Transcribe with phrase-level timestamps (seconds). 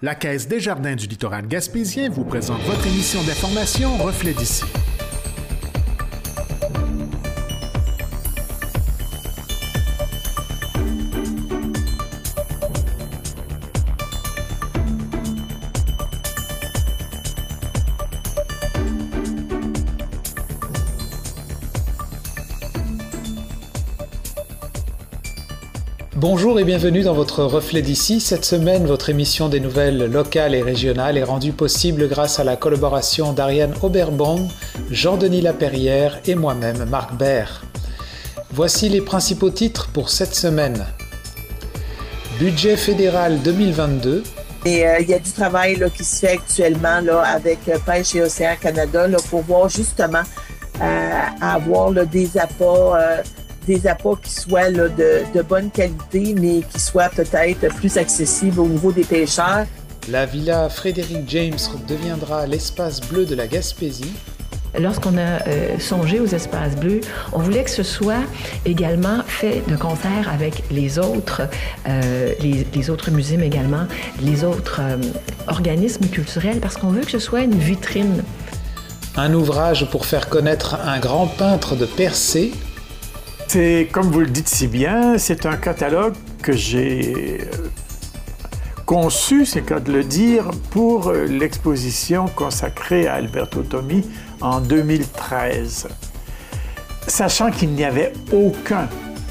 [0.00, 4.62] La Caisse des Jardins du littoral gaspésien vous présente votre émission d'information Reflet d'ici.
[26.30, 28.20] Bonjour et bienvenue dans votre Reflet d'ici.
[28.20, 32.54] Cette semaine, votre émission des nouvelles locales et régionales est rendue possible grâce à la
[32.54, 34.46] collaboration d'Ariane Auberbon,
[34.90, 37.62] Jean-Denis Laperrière et moi-même, Marc Baird.
[38.52, 40.84] Voici les principaux titres pour cette semaine.
[42.38, 44.22] Budget fédéral 2022.
[44.66, 48.14] Et euh, il y a du travail qui se fait actuellement là, avec euh, Pêche
[48.14, 50.24] et Océan Canada là, pour voir justement
[50.82, 51.10] euh,
[51.40, 52.98] avoir des apports
[53.68, 54.90] des appâts qui soient de,
[55.34, 59.66] de, bonne qualité, mais qui soient peut-être plus accessibles au niveau des pêcheurs.
[60.10, 64.14] La villa Frédéric James deviendra l'espace bleu de la Gaspésie.
[64.78, 67.00] Lorsqu'on a euh, songé aux espaces bleus,
[67.32, 68.24] on voulait que ce soit
[68.64, 71.42] également fait de concert avec les autres,
[71.88, 73.86] euh, les, autres musées, mais également
[74.22, 74.96] les autres euh,
[75.46, 78.22] organismes culturels, parce qu'on veut que ce soit une vitrine.
[79.16, 82.52] Un ouvrage pour faire connaître un grand peintre de Persée,
[83.48, 87.68] c'est, comme vous le dites si bien, c'est un catalogue que j'ai euh,
[88.84, 94.04] conçu, c'est cas de le dire, pour euh, l'exposition consacrée à Alberto Tommi
[94.42, 95.88] en 2013.
[97.06, 98.86] Sachant qu'il n'y avait aucun,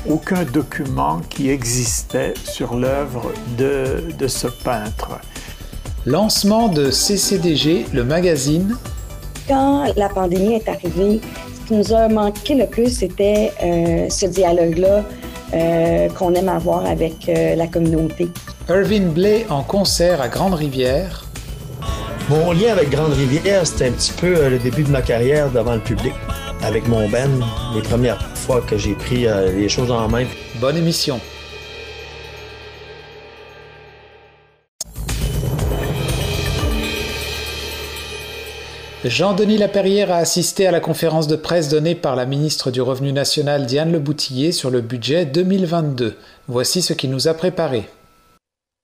[0.10, 5.20] aucun document qui existait sur l'œuvre de, de ce peintre.
[6.08, 8.76] Lancement de CCDG, le magazine.
[9.48, 11.22] Quand la pandémie est arrivée,
[11.68, 15.04] qui nous a manqué le plus, c'était euh, ce dialogue-là
[15.54, 18.30] euh, qu'on aime avoir avec euh, la communauté.
[18.70, 21.26] Irving Blay en concert à Grande-Rivière.
[22.30, 25.82] Mon lien avec Grande-Rivière, c'était un petit peu le début de ma carrière devant le
[25.82, 26.14] public.
[26.64, 30.26] Avec mon band, les premières fois que j'ai pris les choses en main.
[30.60, 31.20] Bonne émission.
[39.10, 43.14] Jean-Denis Laperrière a assisté à la conférence de presse donnée par la ministre du Revenu
[43.14, 46.18] national Diane Leboutillier sur le budget 2022.
[46.48, 47.88] Voici ce qu'il nous a préparé.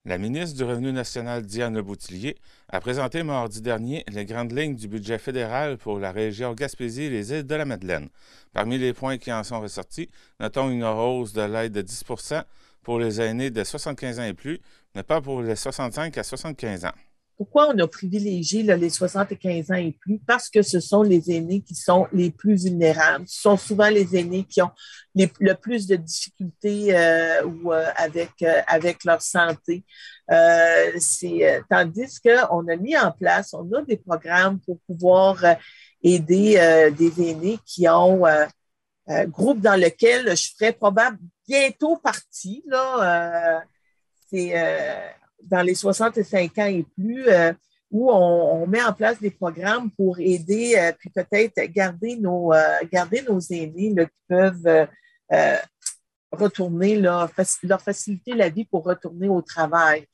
[0.06, 2.38] La ministre du Revenu national Diane Leboutillier
[2.70, 7.10] a présenté mardi dernier les grandes lignes du budget fédéral pour la région Gaspésie et
[7.10, 8.08] les îles de la Madeleine.
[8.54, 10.10] Parmi les points qui en sont ressortis,
[10.40, 12.44] notons une hausse de l'aide de 10%
[12.82, 14.62] pour les aînés de 75 ans et plus,
[14.96, 16.92] mais pas pour les 65 à 75 ans.
[17.44, 20.18] Pourquoi on a privilégié les 75 ans et plus?
[20.26, 23.26] Parce que ce sont les aînés qui sont les plus vulnérables.
[23.28, 24.72] Ce sont souvent les aînés qui ont
[25.14, 29.84] le plus de difficultés euh, euh, avec, euh, avec leur santé.
[31.70, 35.44] tandis qu'on a mis en place, on a des programmes pour pouvoir
[36.02, 42.64] aider des aînés qui ont un groupe dans lequel je ferai probablement bientôt partie.
[42.68, 43.62] Là,
[44.30, 44.54] c'est
[45.50, 47.54] dans les 65 ans et plus, euh,
[47.92, 52.80] où on, met en place des programmes pour aider, euh, puis peut-être garder nos, euh,
[52.92, 54.88] garder nos aînés qui peuvent
[56.32, 57.32] retourner, leur,
[57.64, 60.08] leur faciliter la vie pour retourner au travail.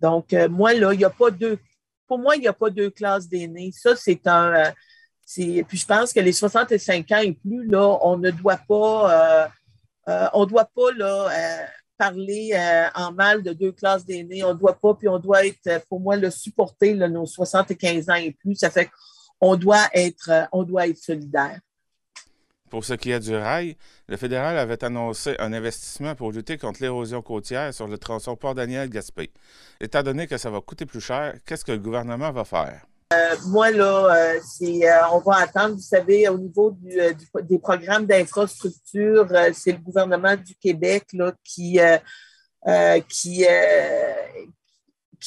[0.00, 1.58] Donc, moi, là, il n'y a pas deux,
[2.08, 3.70] pour moi, il n'y a pas deux classes d'aînés.
[3.72, 4.72] Ça, c'est un,
[5.32, 9.48] puis je pense que les 65 ans et plus, là, on ne doit pas,
[10.32, 11.28] on doit pas, là,
[12.00, 14.42] parler euh, en mal de deux classes d'aînés.
[14.42, 18.08] On ne doit pas, puis on doit être, euh, pour moi, le supporter, nos 75
[18.08, 18.54] ans et plus.
[18.54, 18.88] Ça fait
[19.38, 21.60] qu'on doit être, euh, on doit être solidaire.
[22.70, 23.76] Pour ce qui est du rail,
[24.08, 29.30] le fédéral avait annoncé un investissement pour lutter contre l'érosion côtière sur le tronçon Port-Daniel-Gaspé.
[29.78, 32.86] Étant donné que ça va coûter plus cher, qu'est-ce que le gouvernement va faire?
[33.46, 35.74] Moi, là, c'est, on va attendre.
[35.74, 36.76] Vous savez, au niveau
[37.42, 41.80] des programmes d'infrastructure, c'est le gouvernement du Québec là, qui,
[43.08, 43.46] qui,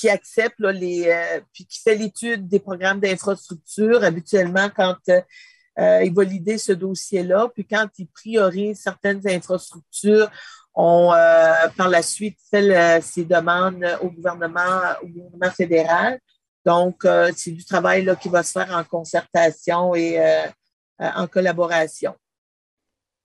[0.09, 4.03] accepte les, puis qui fait l'étude des programmes d'infrastructure.
[4.03, 4.97] Habituellement, quand
[5.77, 10.31] il va l'idée ce dossier-là, puis quand il priorise certaines infrastructures,
[10.73, 11.09] on,
[11.75, 14.79] par la suite, fait ses demandes au gouvernement
[15.53, 16.17] fédéral.
[16.65, 20.45] Donc, euh, c'est du travail là, qui va se faire en concertation et euh,
[21.01, 22.15] euh, en collaboration.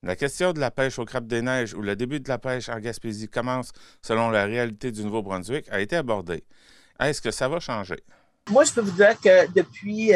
[0.02, 2.68] La question de la pêche au crabe des neiges ou le début de la pêche
[2.68, 6.44] en Gaspésie commence selon la réalité du Nouveau-Brunswick a été abordée.
[7.00, 8.02] Est-ce que ça va changer?
[8.50, 10.12] Moi, je peux vous dire que depuis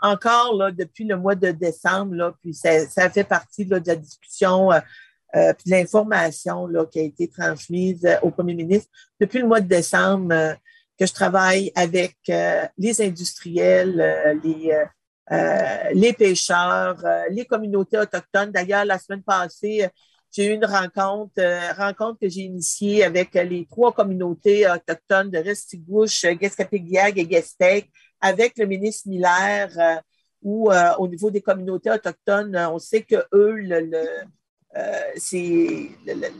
[0.00, 3.94] encore là, depuis le mois de décembre, là, puis ça, ça fait partie de la
[3.94, 4.70] discussion
[5.32, 8.90] puis de l'information qui a été transmise au premier ministre.
[9.20, 10.56] Depuis le mois de décembre,
[10.98, 12.16] que je travaille avec
[12.78, 14.84] les industriels, les,
[15.94, 18.52] les pêcheurs, les communautés autochtones.
[18.52, 19.88] D'ailleurs, la semaine passée,
[20.30, 21.40] j'ai eu une rencontre,
[21.76, 27.88] rencontre que j'ai initiée avec les trois communautés autochtones de Restigouche, Guescapéguiag et Guestec,
[28.20, 29.68] avec le ministre Miller,
[30.42, 34.04] où au niveau des communautés autochtones, on sait que eux, le,
[35.16, 35.88] c'est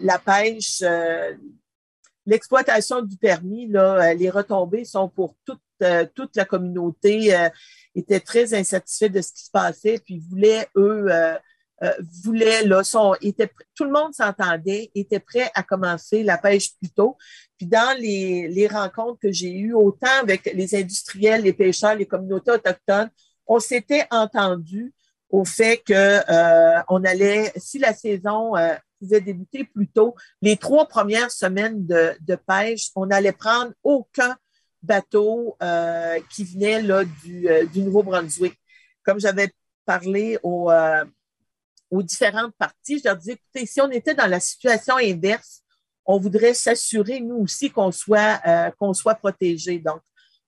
[0.03, 0.83] la pêche,
[2.27, 7.49] l'exploitation du permis, là, euh, les retombées sont pour toute, euh, toute la communauté, euh,
[7.95, 11.09] étaient très insatisfaits de ce qui se passait, puis voulaient, eux,
[12.25, 16.91] voulaient, là, sont, étaient, tout le monde s'entendait, était prêt à commencer la pêche plus
[16.91, 17.17] tôt.
[17.59, 22.07] Puis dans les, les rencontres que j'ai eues, autant avec les industriels, les pêcheurs, les
[22.07, 23.11] communautés autochtones,
[23.47, 24.93] on s'était entendu
[25.29, 26.21] au fait que
[26.89, 28.55] on allait, si la saison
[29.05, 30.15] pouvait débuter plus tôt.
[30.43, 34.37] Les trois premières semaines de, pêche, on n'allait prendre aucun
[34.83, 38.59] bateau euh, qui venait là, du, euh, Nouveau-Brunswick.
[39.03, 39.51] Comme j'avais
[39.87, 41.05] parlé euh,
[41.91, 45.63] aux, différentes parties, je leur disais, écoutez, si on était dans la situation inverse,
[46.07, 48.41] on voudrait s'assurer, nous aussi, qu'on soit,
[48.79, 49.79] qu'on soit protégé.
[49.79, 50.03] Donc,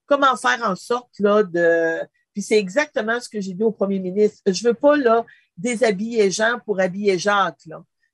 [0.04, 2.00] comment faire en sorte là, de.
[2.34, 4.42] Puis c'est exactement ce que j'ai dit au premier ministre.
[4.46, 5.24] Je ne veux pas là,
[5.56, 7.66] déshabiller Jean pour habiller Jacques.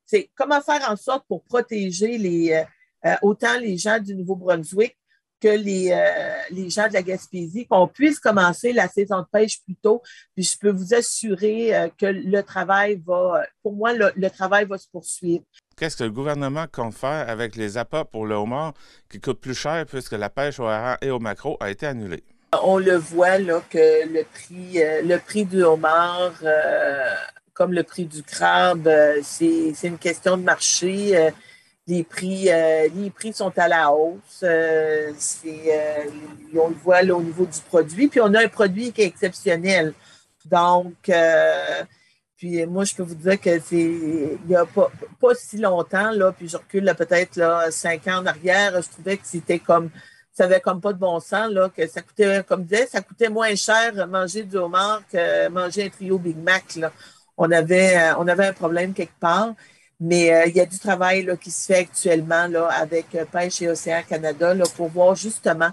[0.06, 4.96] C'est comment faire en sorte pour protéger les, euh, euh, autant les gens du Nouveau-Brunswick
[5.40, 9.60] que les, euh, les gens de la Gaspésie, qu'on puisse commencer la saison de pêche
[9.64, 10.00] plus tôt.
[10.36, 14.86] Puis je peux vous assurer que le travail va, pour moi, le, travail va se
[14.88, 15.42] poursuivre.
[15.76, 18.74] Qu'est-ce que le gouvernement compte faire avec les appâts pour le homard
[19.10, 22.22] qui coûtent plus cher puisque la pêche au hareng et au macro a été annulée?
[22.62, 26.34] On le voit là, que le prix, le prix du homard
[27.54, 31.16] comme le prix du crabe, euh, c'est une question de marché.
[31.16, 31.30] Euh,
[31.86, 34.42] les prix, euh, les prix sont à la hausse.
[34.42, 34.46] on
[36.68, 38.08] le voit là, au niveau du produit.
[38.08, 39.92] Puis on a un produit qui est exceptionnel.
[40.44, 41.10] Donc,
[42.36, 44.90] puis moi, je peux vous dire que c'est il n'y a pas,
[45.34, 49.60] si longtemps, là, puis je recule peut-être cinq ans en arrière, je trouvais que c'était
[49.60, 49.90] comme
[50.32, 53.28] ça avait comme pas de bon sens, là, que ça coûtait, comme disait, ça coûtait
[53.28, 56.74] moins cher manger du homard que manger un trio Big Mac.
[56.76, 56.90] Là
[57.36, 59.54] on avait, euh, on avait un problème quelque part.
[60.00, 63.62] Mais euh, il y a du travail qui se fait actuellement là, avec euh, Pêche
[63.62, 65.70] et Océan Canada là, pour voir justement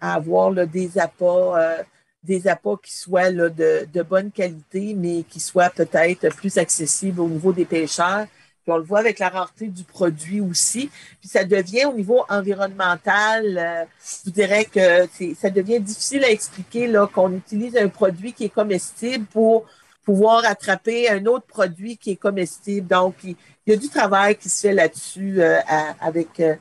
[0.00, 1.84] avoir des appâts,
[2.22, 2.42] des
[2.82, 7.66] qui soient de, de, bonne qualité, mais qui soient peut-être plus accessibles au niveau des
[7.66, 8.26] pêcheurs.
[8.62, 10.88] Puis on le voit avec la rareté du produit aussi.
[11.20, 13.86] Puis ça devient au niveau environnemental,
[14.24, 19.26] je dirais que ça devient difficile à expliquer qu'on utilise un produit qui est comestible
[19.26, 19.66] pour
[20.06, 22.86] pouvoir attraper un autre produit qui est comestible.
[22.86, 23.36] Donc, il,
[23.66, 25.58] y a du travail qui se fait là-dessus euh,
[26.00, 26.54] avec, euh,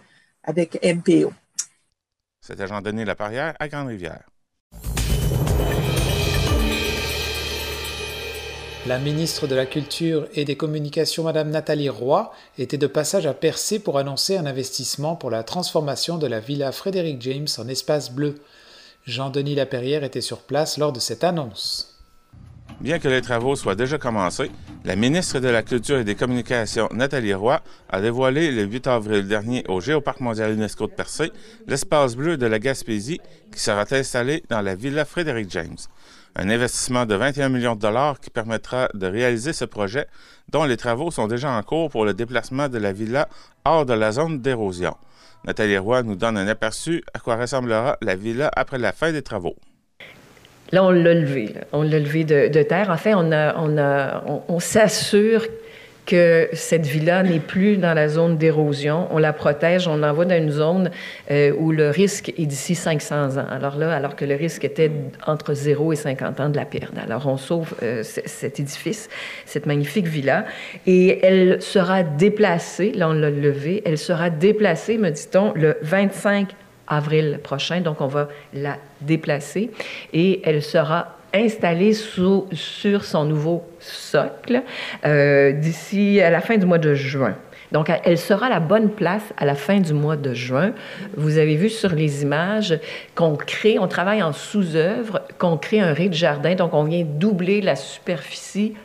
[0.43, 1.31] avec MPO.
[2.41, 4.23] C'était Jean-Denis Laparrière à Grande-Rivière.
[8.87, 13.33] La ministre de la Culture et des Communications, Mme Nathalie Roy, était de passage à
[13.33, 18.11] Percé pour annoncer un investissement pour la transformation de la villa Frédéric James en espace
[18.11, 18.35] bleu.
[19.05, 21.94] Jean-Denis Laperrière était sur place lors de cette annonce.
[22.81, 24.51] Bien que les travaux soient déjà commencés,
[24.83, 29.27] la ministre de la Culture et des Communications, Nathalie Roy, a dévoilé le 8 avril
[29.27, 31.31] dernier au Géoparc mondial UNESCO de Percé
[31.67, 35.77] l'espace bleu de la Gaspésie qui sera installé dans la Villa Frédéric James.
[36.35, 40.07] Un investissement de 21 millions de dollars qui permettra de réaliser ce projet,
[40.51, 43.29] dont les travaux sont déjà en cours pour le déplacement de la villa
[43.63, 44.95] hors de la zone d'érosion.
[45.45, 49.21] Nathalie Roy nous donne un aperçu à quoi ressemblera la villa après la fin des
[49.21, 49.55] travaux.
[50.71, 51.53] Là, on l'a levé.
[51.71, 52.89] On l'a levé de, terre.
[52.89, 55.45] En fait, on, s'assure
[56.05, 59.07] que cette villa n'est plus dans la zone d'érosion.
[59.11, 60.91] On la protège, on l'envoie dans une zone
[61.31, 63.45] euh, où le risque est d'ici 500 ans.
[63.49, 64.91] Alors là, alors que le risque était
[65.25, 66.93] entre 0 et 50 ans de la perte.
[66.97, 69.09] Alors on sauve euh, cet édifice,
[69.45, 70.45] cette magnifique villa,
[70.85, 76.55] et elle sera déplacée, là on l'a levé, elle sera déplacée, me dit-on, le 25
[76.87, 77.81] avril prochain.
[77.81, 79.71] Donc, on va la déplacer
[80.13, 84.63] et elle sera installée sur son nouveau socle
[85.05, 87.35] euh, d'ici à la fin du mois de juin.
[87.71, 90.71] Donc, elle sera la bonne place à la fin du mois de juin.
[91.17, 92.79] Vous avez vu sur les images
[93.15, 96.55] qu'on crée, on travaille en sous-œuvre, qu'on crée un rez de jardin.
[96.55, 98.75] Donc, on vient doubler la superficie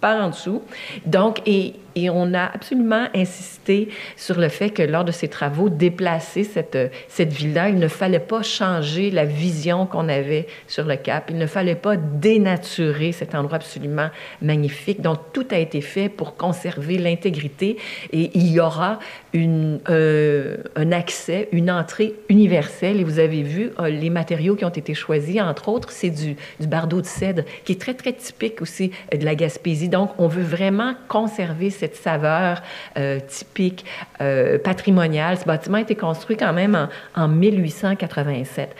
[0.00, 0.62] par en dessous.
[1.06, 5.68] Donc, et Et on a absolument insisté sur le fait que lors de ces travaux,
[5.68, 6.78] déplacer cette,
[7.08, 11.30] cette ville-là, il ne fallait pas changer la vision qu'on avait sur le Cap.
[11.30, 15.00] Il ne fallait pas dénaturer cet endroit absolument magnifique.
[15.00, 17.76] Donc, tout a été fait pour conserver l'intégrité
[18.12, 18.98] et il y aura
[19.34, 23.00] euh, un accès, une entrée universelle.
[23.00, 26.36] Et vous avez vu euh, les matériaux qui ont été choisis, entre autres, c'est du,
[26.60, 29.88] du bardeau de cèdre, qui est très, très typique aussi de la Gaspésie.
[29.88, 32.62] Donc, on veut vraiment conserver cette saveur
[32.96, 33.84] euh, typique,
[34.20, 35.38] euh, patrimoniale.
[35.38, 36.74] Ce bâtiment a été construit quand même
[37.16, 38.76] en, en 1887.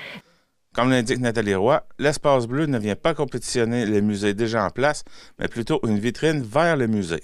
[0.73, 5.03] Comme l'indique Nathalie Roy, l'espace bleu ne vient pas compétitionner les musées déjà en place,
[5.39, 7.23] mais plutôt une vitrine vers le musée.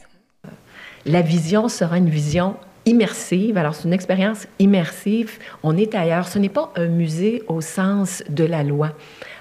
[1.05, 2.57] La vision sera une vision
[2.87, 3.59] immersive.
[3.59, 5.39] Alors, c'est une expérience immersive.
[5.63, 6.29] On est ailleurs.
[6.29, 8.93] Ce n'est pas un musée au sens de la loi.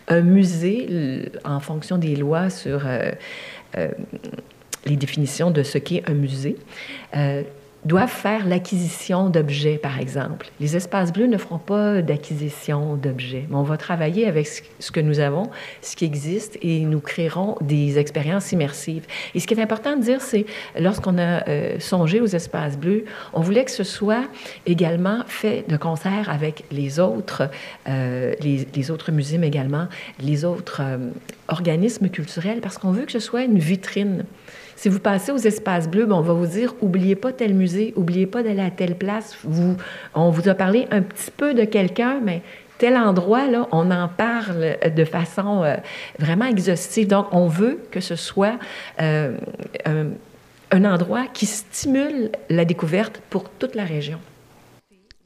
[0.08, 3.12] Un musée, en fonction des lois sur euh,
[3.78, 3.90] euh,
[4.86, 6.58] les définitions de ce qu'est un musée,
[7.16, 7.44] euh,
[7.86, 10.48] doivent faire l'acquisition d'objets, par exemple.
[10.60, 14.48] Les espaces bleus ne feront pas d'acquisition d'objets, mais on va travailler avec
[14.80, 15.52] ce que nous avons,
[15.82, 19.06] ce qui existe, et nous créerons des expériences immersives.
[19.36, 20.48] Et ce qui est important de dire, c'est,
[20.80, 24.26] lorsqu'on a euh, songé aux espaces bleus, on voulait que ce soit
[24.66, 27.50] également fait de concert avec les autres,
[27.88, 29.88] euh, les, autres musées, mais également
[30.20, 30.82] les autres
[31.48, 34.26] organismes culturels, parce qu'on veut que ce soit une vitrine.
[34.76, 37.94] Si vous passez aux espaces bleus, ben on va vous dire oubliez pas tel musée,
[37.96, 39.38] oubliez pas d'aller à telle place.
[40.14, 42.42] On vous a parlé un petit peu de quelqu'un, mais
[42.78, 45.76] tel endroit, là, on en parle de façon euh,
[46.20, 47.08] vraiment exhaustive.
[47.08, 48.60] Donc, on veut que ce soit
[49.02, 49.38] euh,
[50.72, 54.20] un endroit qui stimule la découverte pour toute la région.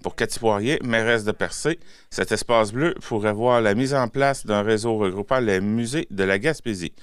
[0.02, 1.78] Pour Cathy Poirier, mairesse de Percé,
[2.10, 6.24] cet espace bleu pourrait voir la mise en place d'un réseau regroupant les musées de
[6.24, 6.94] la Gaspésie.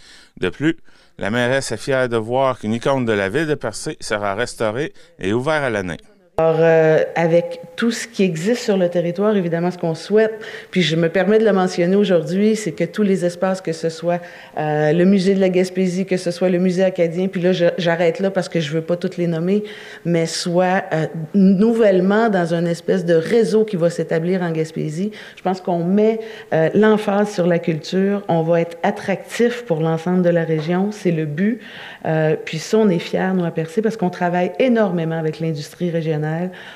[0.41, 0.79] De plus,
[1.19, 4.95] la mairesse est fière de voir qu'une icône de la ville de Percé sera restaurée
[5.19, 5.99] et ouverte à l'année.
[6.39, 10.35] Alors, euh, avec tout ce qui existe sur le territoire, évidemment, ce qu'on souhaite,
[10.71, 13.89] puis je me permets de le mentionner aujourd'hui, c'est que tous les espaces, que ce
[13.89, 14.21] soit
[14.59, 18.21] euh, le musée de la Gaspésie, que ce soit le musée acadien, puis là, j'arrête
[18.21, 19.65] là parce que je veux pas toutes les nommer,
[20.05, 25.13] mais soit euh, nouvellement dans une espèce de réseau qui va s'établir en Gaspésie.
[25.37, 26.21] Je pense qu'on met
[26.53, 31.13] euh, l'emphase sur la culture, on va être attractif pour l'ensemble de la région, c'est
[31.13, 31.61] le but.
[32.05, 35.91] Euh, puis ça, on est fiers, nous, à Percé, parce qu'on travaille énormément avec l'industrie
[35.91, 36.26] régionale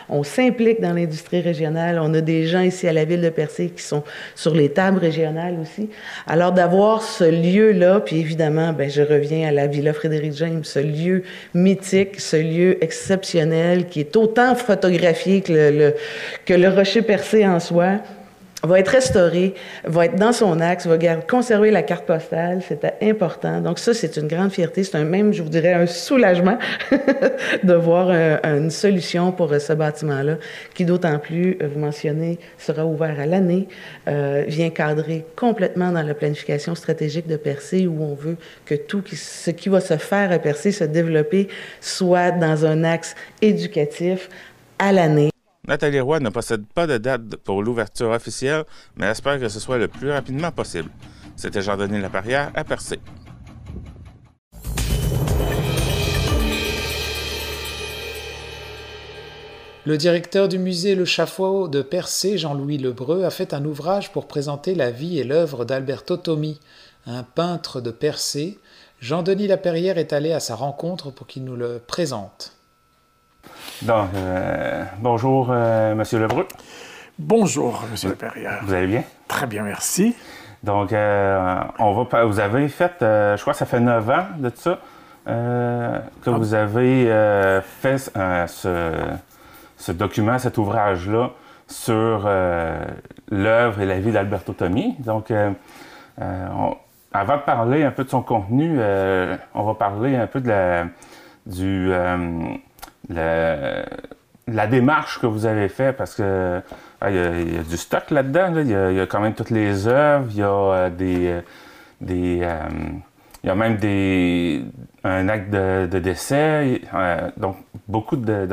[0.09, 1.99] on s'implique dans l'industrie régionale.
[2.03, 4.03] On a des gens ici à la ville de Percé qui sont
[4.35, 5.91] sur les tables régionales aussi.
[6.27, 10.79] Alors d'avoir ce lieu-là, puis évidemment, ben, je reviens à la Villa Frédéric James, ce
[10.79, 11.23] lieu
[11.55, 15.95] mythique, ce lieu exceptionnel qui est autant photographié que le,
[16.45, 18.01] que le rocher percé en soi
[18.63, 22.95] va être restauré, va être dans son axe, va garder, conserver la carte postale, c'était
[23.03, 23.61] important.
[23.61, 26.59] Donc ça, c'est une grande fierté, c'est un même, je vous dirais, un soulagement
[27.63, 30.37] de voir un, une solution pour ce bâtiment-là,
[30.75, 33.69] qui d'autant plus, euh, vous mentionnez, sera ouvert à l'année,
[34.09, 38.37] euh, vient cadrer complètement dans la planification stratégique de Percé, où on veut
[38.67, 41.49] que tout ce qui va se faire à Percé, se développer,
[41.81, 44.29] soit dans un axe éducatif
[44.79, 45.31] à l'année.
[45.71, 48.65] Nathalie Roy ne possède pas de date pour l'ouverture officielle,
[48.97, 50.91] mais espère que ce soit le plus rapidement possible.
[51.37, 52.99] C'était Jean-Denis Laparrière à Percé.
[59.85, 64.27] Le directeur du musée Le Chafaud de Percé, Jean-Louis Lebreu, a fait un ouvrage pour
[64.27, 66.59] présenter la vie et l'œuvre d'Alberto Tommy,
[67.07, 68.59] un peintre de Percé.
[68.99, 72.60] Jean-Denis Laperrière est allé à sa rencontre pour qu'il nous le présente.
[73.83, 76.47] Donc, euh, bonjour, euh, Monsieur Lebreu.
[77.19, 78.61] Bonjour, Monsieur Laperrière.
[78.63, 79.05] Vous allez bien?
[79.27, 80.15] Très bien, merci.
[80.63, 84.53] Donc, euh, on va, vous avez fait, je crois que ça fait neuf ans de
[84.55, 84.81] ça,
[85.25, 87.07] que vous avez
[87.81, 89.07] fait ce,
[89.79, 91.31] ce, document, cet ouvrage-là
[91.67, 92.29] sur
[93.31, 94.95] l'œuvre et la vie d'Alberto Tommy.
[94.99, 95.33] Donc,
[96.21, 96.77] on,
[97.15, 98.79] avant de parler un peu de son contenu,
[99.55, 100.85] on va parler un peu de la,
[101.47, 101.91] du
[103.11, 106.61] la démarche que vous avez faite, parce que
[107.09, 108.61] il, y a, il, y a, du stock là-dedans, là.
[108.63, 111.27] il, y a, quand même toutes les œuvres, il y a euh, des.
[111.29, 111.41] euh,
[112.09, 112.69] euh,
[113.43, 114.63] il y a même des,
[115.03, 116.83] un acte de, décès,
[117.39, 117.57] donc
[117.89, 118.47] beaucoup de,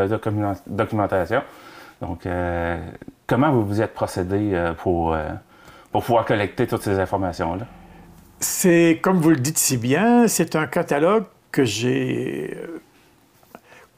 [0.66, 1.42] documentation.
[2.00, 2.26] Donc,
[3.28, 5.18] comment vous vous êtes procédé pour,
[5.92, 7.66] pour pouvoir collecter toutes ces informations-là?
[8.40, 12.58] C'est, comme vous le dites si bien, c'est un catalogue que j'ai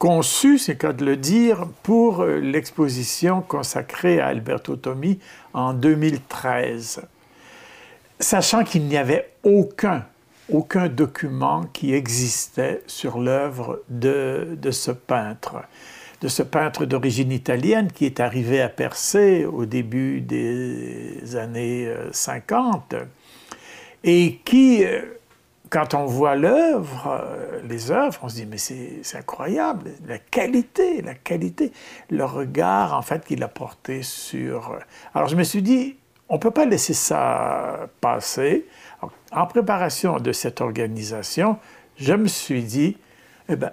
[0.00, 5.18] conçu, c'est cas de le dire, pour l'exposition consacrée à Alberto Tommy
[5.52, 7.02] en 2013.
[8.18, 10.06] Sachant qu'il n'y avait aucun,
[10.50, 15.56] aucun document qui existait sur l'œuvre de, de, ce peintre,
[16.22, 22.94] de ce peintre d'origine italienne qui est arrivé à Percé au début des années 50
[22.94, 23.04] euh,
[24.02, 25.02] et qui, euh,
[25.70, 31.00] quand on voit l'œuvre, euh, les œuvres, on se dit mais c'est incroyable, la qualité,
[31.00, 31.72] la qualité,
[32.10, 34.76] le regard en fait qu'il a porté sur.
[35.14, 35.96] Alors je me suis dit,
[36.28, 38.66] on ne peut pas laisser ça passer.
[39.32, 41.58] En préparation de cette organisation,
[41.96, 42.96] je me suis dit,
[43.48, 43.72] eh ben,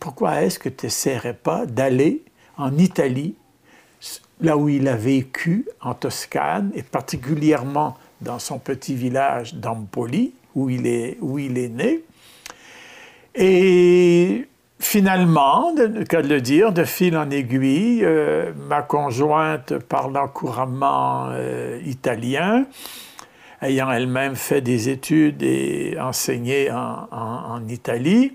[0.00, 2.24] pourquoi est-ce que tu n'essaierais pas d'aller
[2.56, 3.34] en Italie,
[4.40, 10.70] là où il a vécu, en Toscane, et particulièrement dans son petit village d'Ampoli, où
[10.70, 12.02] il est, où il est né.
[13.36, 14.48] Et
[14.80, 21.28] finalement, le cas de le dire, de fil en aiguille, euh, ma conjointe parlant couramment
[21.30, 22.64] euh, italien,
[23.60, 28.32] ayant elle-même fait des études et enseigné en, Italie.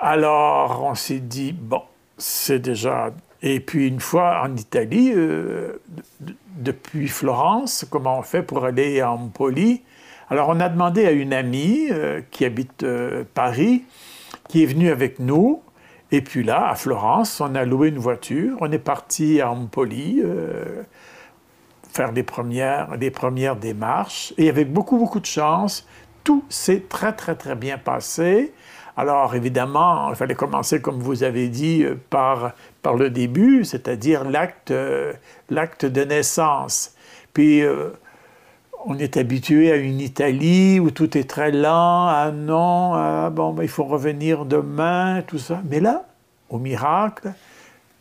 [0.00, 1.82] Alors on s'est dit, bon,
[2.18, 3.12] c'est déjà...
[3.42, 5.80] Et puis une fois en Italie, euh,
[6.56, 9.82] depuis Florence, comment on fait pour aller à Empoli
[10.30, 13.84] Alors on a demandé à une amie euh, qui habite euh, Paris,
[14.48, 15.62] qui est venue avec nous.
[16.10, 20.22] Et puis là, à Florence, on a loué une voiture, on est parti à Empoli
[21.94, 24.34] faire les premières, premières démarches.
[24.36, 25.86] Et avec beaucoup, beaucoup de chance,
[26.24, 28.52] tout s'est très, très, très bien passé.
[28.96, 32.52] Alors, évidemment, il fallait commencer, comme vous avez dit, euh, par,
[32.82, 35.12] par le début, c'est-à-dire l'acte, euh,
[35.50, 36.94] de naissance.
[37.32, 37.90] Puis, euh,
[38.86, 43.52] on est habitué à une Italie où tout est très lent, ah non, ah bon,
[43.52, 45.62] ben, il faut revenir demain, tout ça.
[45.68, 46.06] Mais là,
[46.50, 47.32] au miracle,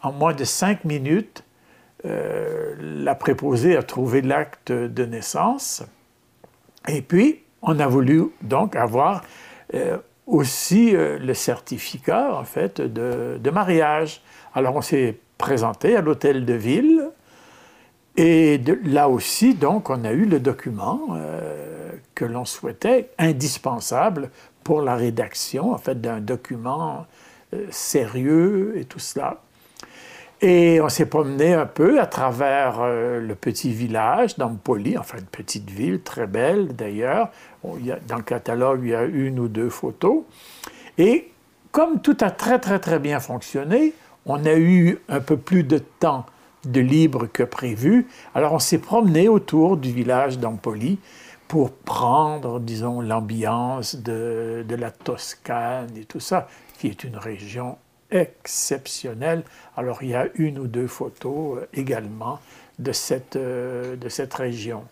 [0.01, 1.43] en moins de cinq minutes,
[2.05, 5.83] euh, la préposée a trouvé l'acte de naissance.
[6.87, 9.23] Et puis, on a voulu donc avoir
[9.73, 9.97] euh,
[10.27, 14.21] aussi euh, le certificat, en fait, de, de mariage.
[14.53, 17.02] Alors, on s'est présenté à l'hôtel de ville.
[18.15, 21.17] Et là aussi, donc, on a eu le document
[22.13, 24.29] que l'on souhaitait, indispensable
[24.63, 27.08] pour la rédaction, en fait, d'un document
[27.72, 29.41] sérieux et tout cela.
[30.46, 35.25] Et on s'est promené un peu à travers euh, le petit village d'Ampoli, enfin une
[35.25, 37.29] petite ville très belle d'ailleurs.
[37.63, 40.24] Dans le catalogue, il y a une ou deux photos.
[40.98, 41.31] Et
[41.72, 43.94] comme tout a très très très bien fonctionné,
[44.25, 46.25] on a eu un peu plus de temps
[46.65, 48.07] de libre que prévu.
[48.35, 50.99] Alors on s'est promené autour du village d'Ampoli
[51.47, 56.47] pour prendre, disons, l'ambiance de, de la Toscane et tout ça,
[56.79, 57.77] qui est une région
[58.13, 59.43] exceptionnel.
[59.75, 62.39] Alors il y a une ou deux photos euh, également
[62.79, 64.83] de cette, euh, de cette région.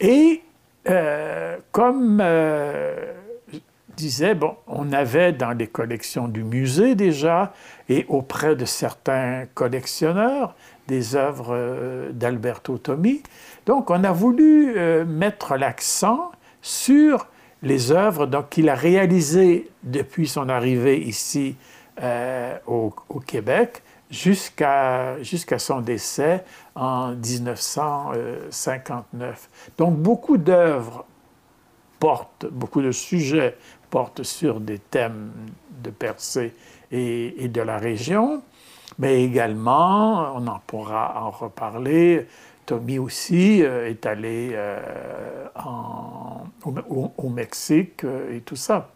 [0.00, 0.42] Et
[0.88, 3.58] euh, comme je
[3.96, 7.52] disais, bon, on avait dans les collections du musée déjà
[7.88, 10.54] et auprès de certains collectionneurs
[10.88, 13.22] des œuvres d'Alberto Tommi.
[13.66, 14.74] Donc on a voulu
[15.06, 17.26] mettre l'accent sur
[17.62, 21.54] les œuvres qu'il a réalisées depuis son arrivée ici
[22.02, 22.90] euh, au,
[23.26, 25.16] Québec jusqu'à
[25.58, 29.48] son décès en 1959.
[29.78, 31.04] Donc beaucoup d'œuvres
[31.98, 33.56] portent, beaucoup de sujets
[33.90, 35.32] portent sur des thèmes
[35.82, 36.54] de Percé
[36.90, 38.42] et, de la région,
[38.98, 42.26] mais également, on en pourra en reparler,
[42.66, 44.78] Tommy aussi euh, est allé euh,
[46.64, 48.90] au, Mexique et tout ça.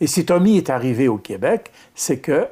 [0.00, 2.46] Et si Tommy est arrivé au Québec, c'est que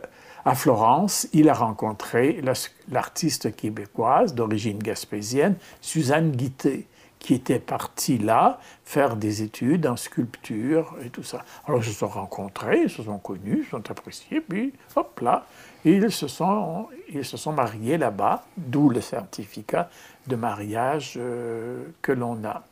[0.44, 2.42] à Florence, il a rencontré
[2.90, 6.88] l'artiste québécoise d'origine gaspésienne, Suzanne Guité,
[7.22, 11.44] qui était partie là faire des études en sculpture et tout ça.
[11.66, 15.20] Alors ils se sont rencontrés, ils se sont connus, ils se sont appréciés, puis hop
[15.20, 15.46] là,
[15.85, 19.88] ils se sont, ils se sont mariés là-bas, d'où le certificat
[20.26, 22.64] de mariage euh, que l'on a.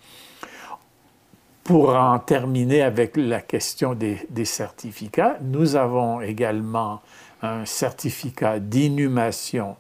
[1.65, 7.01] Pour en terminer avec la question des, certificats, nous avons également
[7.43, 9.77] un certificat d'inhumation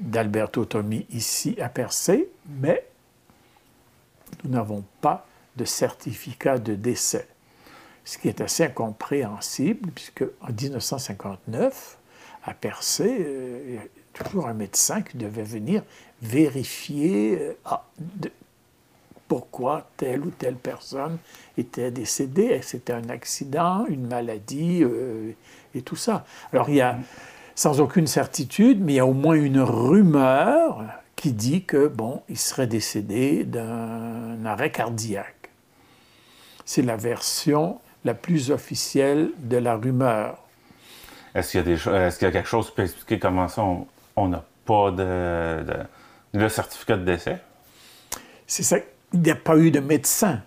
[0.00, 2.87] d'Alberto Tommi ici à Percé, mais
[4.44, 7.28] nous n'avons pas de certificat de décès.
[8.04, 11.98] Ce qui est assez incompréhensible, puisque en 1959,
[12.44, 15.82] à Percé, euh, il y a toujours un médecin qui devait venir
[16.22, 17.84] vérifier euh, ah,
[19.28, 21.18] pourquoi telle ou telle personne
[21.58, 22.58] était décédée.
[22.62, 25.32] C'était un accident, une maladie euh,
[25.74, 26.24] et tout ça.
[26.52, 26.98] Alors il y a,
[27.54, 30.82] sans aucune certitude, mais il y a au moins une rumeur
[31.18, 35.50] qui dit que, bon, il serait décédé d'un arrêt cardiaque.
[36.64, 40.38] c'est la version la plus officielle de la rumeur.
[41.34, 43.64] Est-ce qu'il y, a y quelque chose qui peut expliquer comment ça,
[44.14, 45.64] on n'a pas de,
[46.34, 47.38] de, certificat de décès?
[48.46, 48.76] C'est ça.
[49.12, 50.40] Il n'y a pas eu de médecin.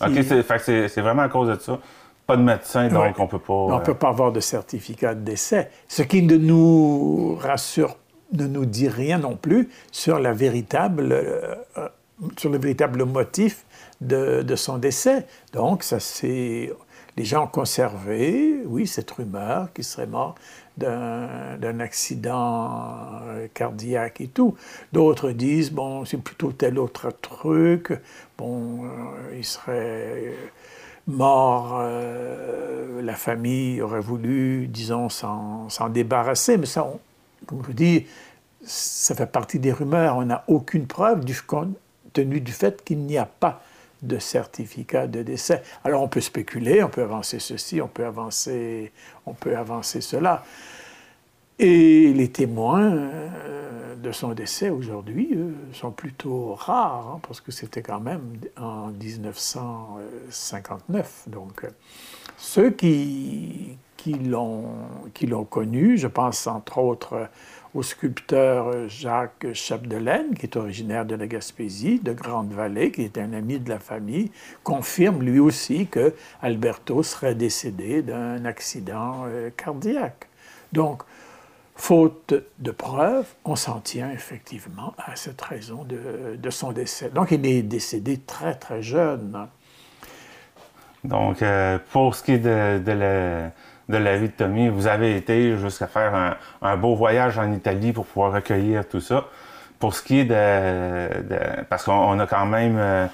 [0.00, 1.78] OK, c'est, vraiment à cause de ça.
[2.26, 3.52] Pas de médecin, donc on peut pas...
[3.52, 5.70] On ne peut pas avoir de certificat de décès.
[5.88, 7.96] Ce qui ne nous rassure,
[8.32, 11.54] ne nous dit rien non plus sur, la véritable, euh,
[12.38, 13.64] sur le véritable motif
[14.00, 15.26] de, de son décès.
[15.52, 16.72] Donc, ça c'est
[17.16, 20.36] les gens ont conservé, oui, cette rumeur qu'il serait mort
[20.78, 24.54] d'un accident euh, cardiaque et tout.
[24.92, 27.92] D'autres disent, bon, c'est plutôt tel autre truc.
[28.38, 30.34] Bon, euh, il serait
[31.06, 36.56] mort, euh, la famille aurait voulu, disons, s'en débarrasser.
[36.56, 36.90] Mais ça,
[37.46, 38.06] comme je dis,
[38.64, 40.16] ça fait partie des rumeurs.
[40.16, 41.34] On n'a aucune preuve du
[42.14, 43.62] du fait qu'il n'y a pas
[44.02, 45.62] de certificat de décès.
[45.84, 48.92] Alors on peut spéculer, on peut avancer ceci, on peut avancer,
[49.26, 50.44] on peut avancer cela.
[51.58, 55.38] Et les témoins euh, de son décès aujourd'hui
[55.74, 61.24] sont plutôt rares, hein, parce que c'était quand même en 1959.
[61.26, 61.66] Donc
[62.40, 63.76] ceux qui,
[64.24, 67.28] l'ont connu, je pense entre autres
[67.74, 73.34] au sculpteur Jacques Chapdelaine, qui est originaire de la Gaspésie, de Grande-Vallée, qui est un
[73.34, 74.32] ami de la famille,
[74.64, 80.26] confirme lui aussi que Alberto serait décédé d'un accident euh, cardiaque.
[80.72, 81.02] Donc,
[81.76, 87.10] faute de preuves, on s'en tient effectivement à cette raison de, son décès.
[87.10, 89.46] Donc, il est décédé très, très jeune.
[91.04, 93.50] Donc, euh, pour ce qui est de la
[93.90, 94.68] de vie de Tommy.
[94.68, 99.24] Vous avez été jusqu'à faire un, beau voyage en Italie pour pouvoir recueillir tout ça.
[99.78, 101.64] Pour ce qui est de...
[101.68, 103.06] parce qu'on a quand même euh,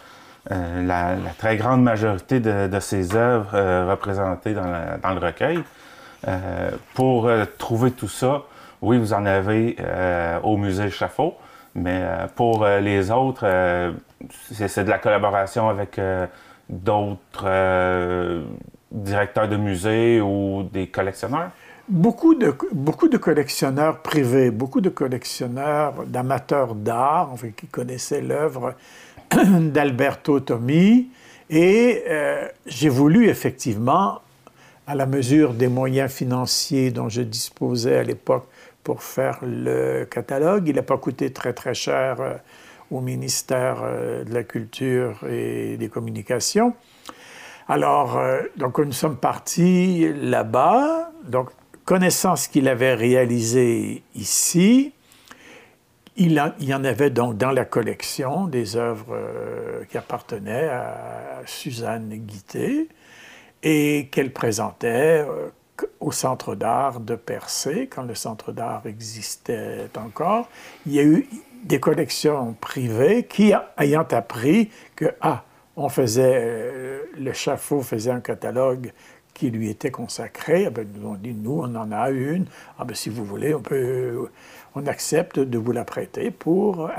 [0.50, 5.62] euh, la, très grande majorité de, ses œuvres représentées dans, le recueil.
[6.94, 8.42] pour trouver tout ça,
[8.82, 9.76] oui, vous en avez
[10.42, 11.36] au musée Chafaud,
[11.74, 12.02] mais
[12.34, 13.46] pour les autres,
[14.52, 15.98] c'est de la collaboration avec
[16.68, 18.44] d'autres
[18.90, 21.50] directeurs de musée ou des collectionneurs?
[21.88, 28.74] Beaucoup de, beaucoup de collectionneurs privés, beaucoup de collectionneurs, d'amateurs d'art, qui connaissaient l'œuvre
[29.30, 31.08] d'Alberto Tommi.
[31.48, 34.20] Et euh, j'ai voulu effectivement,
[34.88, 38.48] à la mesure des moyens financiers dont je disposais à l'époque
[38.82, 42.34] pour faire le catalogue, il n'a pas coûté très très cher euh,
[42.90, 46.74] au ministère euh, de la Culture et des Communications.
[47.68, 51.10] Alors, euh, donc nous sommes partis là-bas.
[51.24, 51.50] Donc,
[51.84, 54.92] connaissant ce qu'il avait réalisé ici,
[56.16, 62.08] il, y en avait donc dans la collection des œuvres euh, qui appartenaient à Suzanne
[62.08, 62.88] Guité
[63.62, 65.26] et qu'elle présentait
[66.00, 70.48] au Centre d'art de Percé, quand le Centre d'art existait encore.
[70.86, 71.28] Il y a eu
[71.64, 75.44] des collections privées qui, ayant appris que, ah,
[75.76, 78.92] on faisait, euh, le Chafaud faisait un catalogue
[79.34, 80.66] qui lui était consacré.
[80.66, 82.46] Ah ben, nous on dit, nous, on en a une.
[82.78, 84.28] Ah ben, si vous voulez, on peut,
[84.74, 86.90] on accepte de vous la prêter pour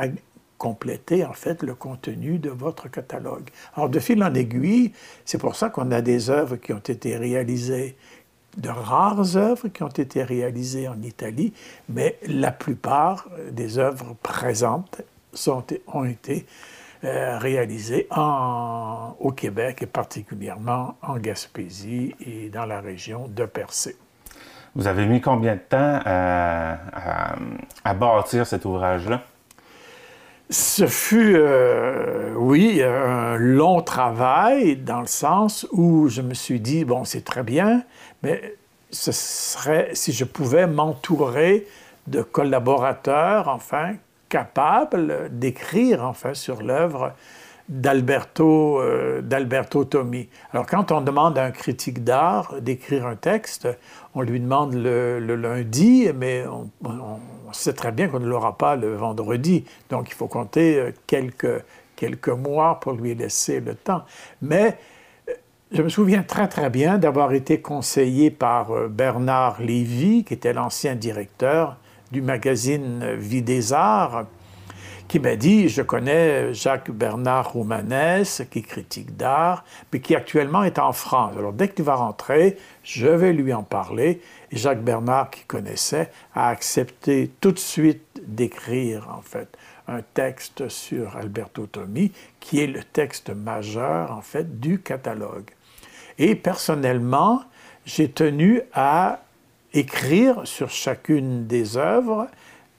[0.58, 3.50] compléter en fait le contenu de votre catalogue.
[3.76, 4.92] Alors de fil en aiguille,
[5.26, 7.96] c'est pour ça qu'on a des œuvres qui ont été réalisées,
[8.58, 11.54] de rares œuvres qui ont été réalisées en Italie,
[11.90, 15.02] mais la plupart des œuvres présentes
[15.34, 16.46] sont, ont été
[17.04, 23.96] euh, réalisé en, au Québec et particulièrement en Gaspésie et dans la région de Percé.
[24.74, 27.36] Vous avez mis combien de temps à,
[27.84, 29.22] à, bâtir cet ouvrage-là?
[30.50, 36.84] Ce fut, euh, oui, un long travail dans le sens où je me suis dit,
[36.84, 37.84] bon, c'est très bien,
[38.28, 38.56] mais
[38.92, 41.66] ce serait si je pouvais m'entourer
[42.08, 43.94] de collaborateurs, enfin,
[44.28, 47.14] capable d'écrire enfin sur l'œuvre
[47.70, 49.88] d'Alberto, euh, d'Alberto.
[50.52, 53.70] Alors quand on demande à un critique d'art d'écrire un texte,
[54.14, 56.70] on lui demande le, lundi, mais on,
[57.54, 59.64] sait très bien qu'on ne l'aura pas le vendredi.
[59.90, 61.64] Donc il faut compter euh, quelques,
[61.96, 64.04] quelques mois pour lui laisser le temps.
[64.42, 64.78] Mais
[65.72, 70.96] je me souviens très très bien d'avoir été conseillé par Bernard Lévy, qui était l'ancien
[70.96, 71.78] directeur
[72.12, 74.26] du magazine Vie des Arts,
[75.10, 80.80] qui m'a dit, je connais Jacques Bernard Roumanès, qui critique d'art, mais qui actuellement est
[80.80, 81.34] en France.
[81.38, 84.22] Alors dès qu'il va rentrer, je vais lui en parler.
[84.52, 89.58] Jacques Bernard, qui connaissait, a accepté tout de suite d'écrire, en fait,
[89.90, 95.52] un texte sur Alberto Tommi, qui est le texte majeur, en fait, du catalogue.
[96.18, 97.44] Et personnellement,
[97.86, 99.22] j'ai tenu à
[99.74, 102.28] écrire sur chacune des œuvres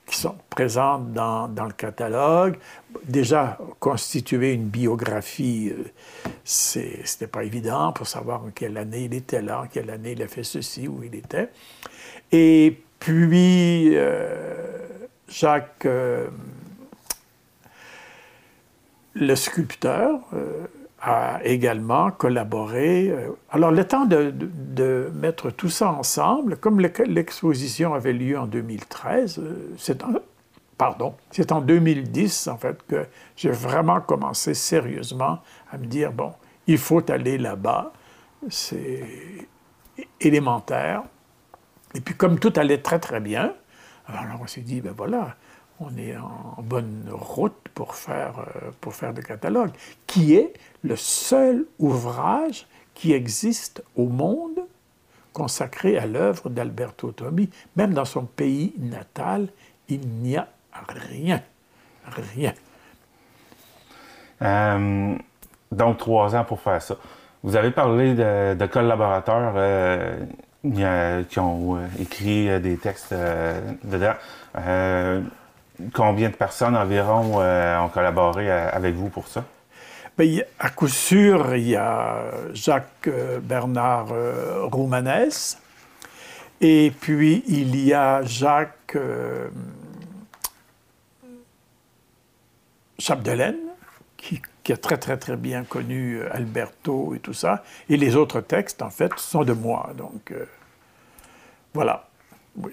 [0.09, 2.57] qui sont présentes dans, dans le catalogue.
[3.05, 5.85] Déjà, constituer une biographie, euh,
[6.44, 10.12] ce n'était pas évident pour savoir en quelle année il était là, en quelle année
[10.12, 11.51] il a fait ceci, où il était.
[12.33, 14.55] Et puis, euh,
[15.29, 16.29] Jacques, euh,
[19.14, 20.20] le sculpteur,
[21.01, 23.09] a également collaboré.
[23.11, 29.39] Euh, alors, le temps de, mettre tout ça ensemble, comme l'exposition avait lieu en 2013,
[29.39, 30.03] euh, c'est
[30.77, 33.07] pardon, c'est en 2010, en fait, que
[33.37, 35.41] j'ai vraiment commencé sérieusement
[35.73, 36.33] à me dire, bon,
[36.69, 37.93] il faut aller là-bas,
[38.49, 39.03] c'est
[40.21, 41.03] élémentaire.
[41.95, 43.55] Et puis, comme tout allait très, très bien,
[44.07, 45.37] alors on s'est dit, ben voilà,
[45.81, 49.71] on est en bonne route pour faire, euh, pour faire catalogue,
[50.07, 54.59] qui est le seul ouvrage qui existe au monde
[55.33, 57.49] consacré à l'œuvre d'Alberto Tommi.
[57.77, 59.49] Même dans son pays natal,
[59.88, 60.49] il n'y a
[60.88, 61.41] rien.
[62.07, 62.53] Rien.
[64.43, 65.14] Euh,
[65.71, 66.97] donc, trois ans pour faire ça.
[67.45, 73.14] Vous avez parlé de, collaborateurs euh, qui ont écrit des textes
[73.85, 74.14] dedans
[75.93, 79.45] combien de personnes environ euh, ont collaboré euh, avec vous pour ça?
[80.17, 84.09] Bien, à coup sûr, il y a Jacques euh, Bernard
[84.64, 85.59] Roumanès,
[86.61, 88.97] et puis il y a Jacques
[92.99, 93.59] Chapdelaine,
[94.17, 98.41] qui, qui, a très très très bien connu Alberto et tout ça, et les autres
[98.41, 99.93] textes, en fait, sont de moi.
[99.97, 100.35] Donc,
[101.73, 102.08] voilà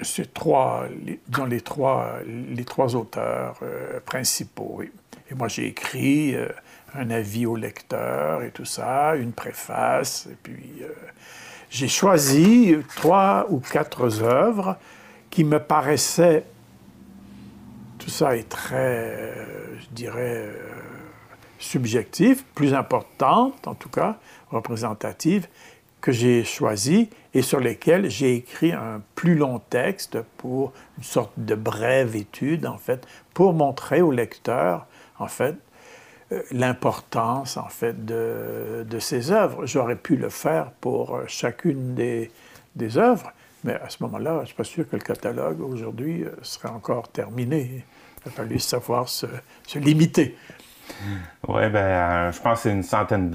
[0.01, 4.81] c'est trois, les, les trois, les trois auteurs euh, principaux.
[5.29, 6.47] Et moi, j'ai écrit euh,
[6.93, 10.89] un avis au lecteur et tout ça, une préface, et puis euh,
[11.69, 14.77] j'ai choisi trois ou quatre œuvres
[15.29, 16.45] qui me paraissaient,
[17.99, 19.33] tout ça est très,
[19.79, 20.51] je dirais,
[21.59, 24.17] subjectif, plus importante en tout cas,
[24.51, 25.47] représentative,
[26.01, 31.33] que j'ai choisi et sur lesquels j'ai écrit un plus long texte pour une sorte
[31.37, 34.87] de brève étude, en fait, pour montrer au lecteur,
[35.19, 35.55] en fait,
[36.31, 39.65] euh, l'importance, en fait, de, ces œuvres.
[39.65, 42.31] J'aurais pu le faire pour euh, chacune des,
[42.97, 43.33] œuvres,
[43.65, 46.69] mais à ce moment-là, je ne suis pas sûr que le catalogue, aujourd'hui, euh, serait
[46.69, 47.83] encore terminé.
[48.25, 49.27] Il a fallu savoir se,
[49.75, 50.37] limiter.
[51.49, 53.29] Oui, ben, je pense que c'est une centaine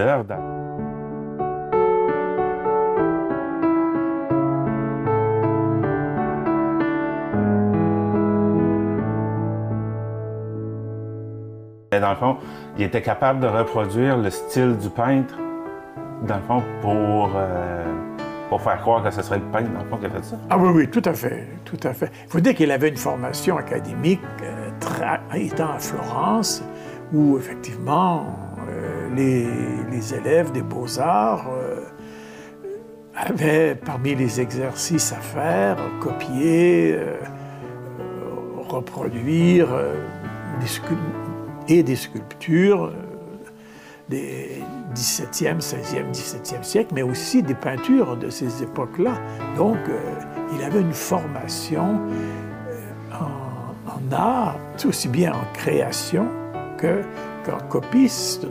[12.00, 12.18] d'heures.
[12.18, 12.40] Dans le fond,
[12.76, 15.36] il était capable de reproduire le style du peintre,
[16.26, 17.84] dans le fond, pour, euh,
[18.48, 20.36] pour faire croire que ce serait le peintre, dans le fond, qui a fait ça.
[20.48, 22.10] Ah oui, oui, tout à fait, tout à fait.
[22.24, 24.70] Il faut dire qu'il avait une formation académique euh,
[25.34, 26.62] étant à Florence,
[27.12, 28.26] où effectivement,
[28.68, 29.46] euh, les,
[29.90, 31.50] les, élèves des beaux-arts
[33.16, 36.98] avaient parmi les exercices à faire, copier,
[38.68, 39.68] reproduire
[40.60, 41.19] des sculptures
[41.70, 42.92] et des sculptures euh,
[44.08, 44.60] des
[44.94, 49.14] 17e, 16e, 17e siècle, mais aussi des peintures de ces époques-là.
[49.56, 50.14] Donc, euh,
[50.52, 56.26] il avait une formation euh, en, art, aussi bien en création
[56.80, 58.46] qu'en copiste.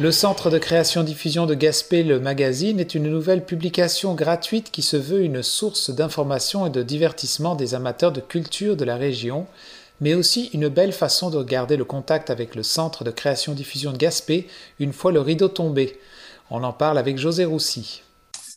[0.00, 4.96] Le Centre de création-diffusion de Gaspé, le magazine, est une nouvelle publication gratuite qui se
[4.96, 9.48] veut une source d'information et de divertissement des amateurs de culture de la région,
[10.00, 13.96] mais aussi une belle façon de garder le contact avec le Centre de création-diffusion de
[13.96, 14.46] Gaspé
[14.78, 15.98] une fois le rideau tombé.
[16.48, 18.02] On en parle avec José Roussy.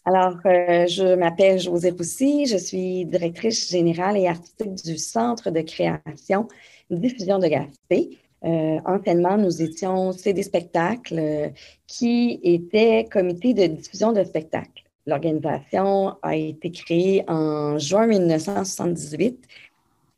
[0.06, 5.62] Alors, euh, je m'appelle José Roussy, je suis directrice générale et artistique du Centre de
[5.62, 6.48] création
[6.92, 8.20] diffusion de Gaspé.
[8.44, 11.50] Euh, anciennement, nous étions CD Spectacles, euh,
[11.86, 14.84] qui était comité de diffusion de spectacles.
[15.06, 19.46] L'organisation a été créée en juin 1978.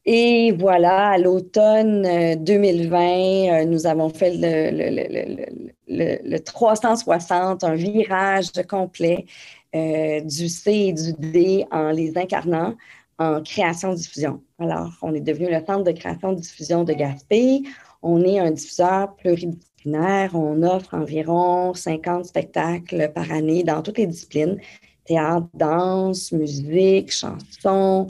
[0.05, 2.03] Et voilà, à l'automne
[2.43, 5.47] 2020, euh, nous avons fait le,
[5.87, 9.25] le, 360, un virage complet
[9.73, 12.75] du C et du D en les incarnant
[13.17, 14.41] en création-diffusion.
[14.59, 17.63] Alors, on est devenu le centre de création-diffusion de Gaspé.
[18.03, 20.35] On est un diffuseur pluridisciplinaire.
[20.35, 24.59] On offre environ 50 spectacles par année dans toutes les disciplines
[25.05, 28.07] théâtre, danse, musique, chanson,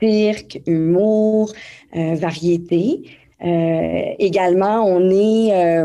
[0.00, 1.52] cirque, humour,
[1.92, 3.02] variété.
[3.40, 5.82] également, on est,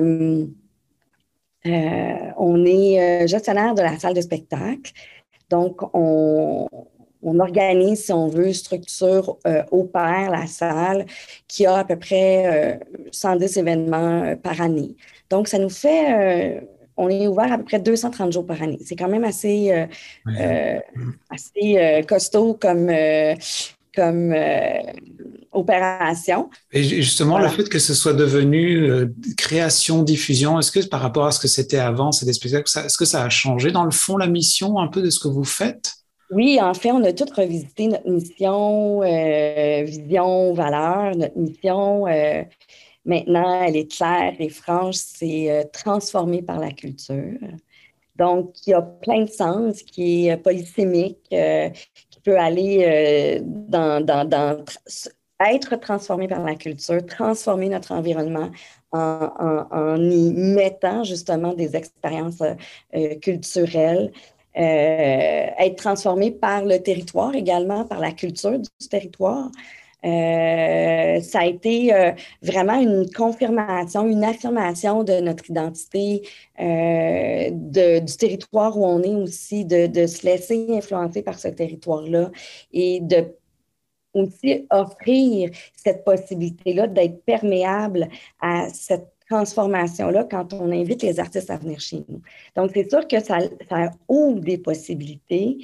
[2.37, 4.91] on est gestionnaire de la salle de spectacle.
[5.49, 6.67] Donc, on,
[7.25, 11.05] on organise, si on veut, structure, euh, opère la salle
[11.47, 12.79] qui a à peu près
[13.11, 14.95] 110 euh, événements euh, par année.
[15.31, 16.63] Donc, ça nous fait,
[16.95, 18.77] on est ouvert à peu près 230 jours par année.
[18.85, 19.73] C'est quand même assez,
[21.31, 22.91] assez costaud comme,
[23.95, 24.35] comme
[25.51, 26.51] opération.
[26.71, 28.87] Et justement, le fait que ce soit devenu
[29.35, 33.23] création, diffusion, est-ce que par rapport à ce que c'était avant, c'est est-ce que ça
[33.23, 36.04] a changé dans le fond la mission un peu de ce que vous faites?
[36.31, 41.15] Oui, en fait, on a tout revisité notre mission, euh, vision, valeur.
[41.15, 42.43] Notre mission, euh,
[43.05, 47.37] maintenant, elle est claire et franche, c'est euh, par la culture.
[48.15, 54.03] Donc, y a plein de sens qui est polysémique, qui peut aller dans,
[55.39, 58.49] être transformé par la culture, transformer notre environnement
[58.91, 59.29] en,
[59.69, 62.41] en y mettant justement des expériences
[63.21, 64.19] culturelles euh,
[64.55, 69.49] être transformé par le territoire également, par la culture du territoire.
[70.05, 72.11] Euh, ça a été euh,
[72.43, 76.21] vraiment une confirmation, une affirmation de notre identité,
[76.59, 82.29] du territoire où on est aussi, de, de se laisser influencer par ce territoire-là
[82.71, 83.35] et de
[84.15, 88.07] aussi offrir cette possibilité-là d'être perméable
[88.39, 92.21] à cette transformation-là quand on invite les artistes à venir chez nous.
[92.55, 93.39] Donc, c'est sûr que ça,
[94.07, 95.57] ouvre des possibilités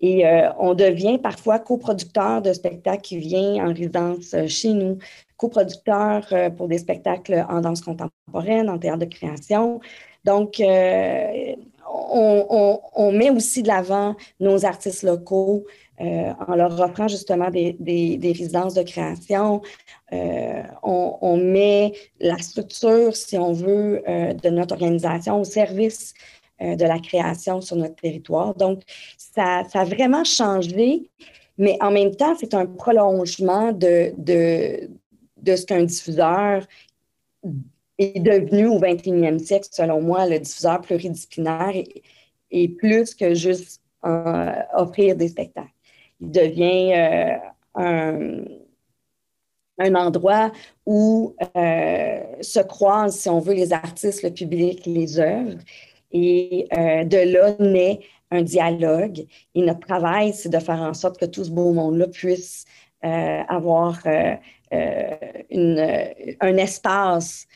[0.00, 4.98] et euh, on devient parfois coproducteur de spectacles qui viennent en résidence euh, chez nous,
[5.36, 9.80] coproducteur euh, pour des spectacles en danse contemporaine, en théâtre de création.
[10.24, 10.62] Donc,
[12.10, 15.64] on, met aussi de l'avant nos artistes locaux
[16.00, 19.62] euh, en leur offrant justement des, résidences de création.
[20.12, 26.14] Euh, on, met la structure, si on veut, euh, de notre organisation au service
[26.60, 28.54] de la création sur notre territoire.
[28.54, 28.82] Donc,
[29.18, 31.10] ça, a vraiment changé,
[31.58, 36.62] mais en même temps, c'est un prolongement de, de, ce qu'un diffuseur
[38.02, 41.72] est devenu au 21e siècle, selon moi, le diffuseur pluridisciplinaire
[42.50, 45.72] et, plus que juste offrir des spectacles
[46.22, 46.92] il devient
[47.78, 48.44] euh,
[49.78, 50.52] un, endroit
[50.86, 55.58] où euh, se croisent, si on veut, les artistes, le public, les œuvres.
[56.12, 59.26] Et euh, de là naît un dialogue.
[59.54, 62.64] Et notre travail, c'est de faire en sorte que tout ce beau monde-là puisse
[63.02, 63.98] avoir
[64.70, 67.48] un espace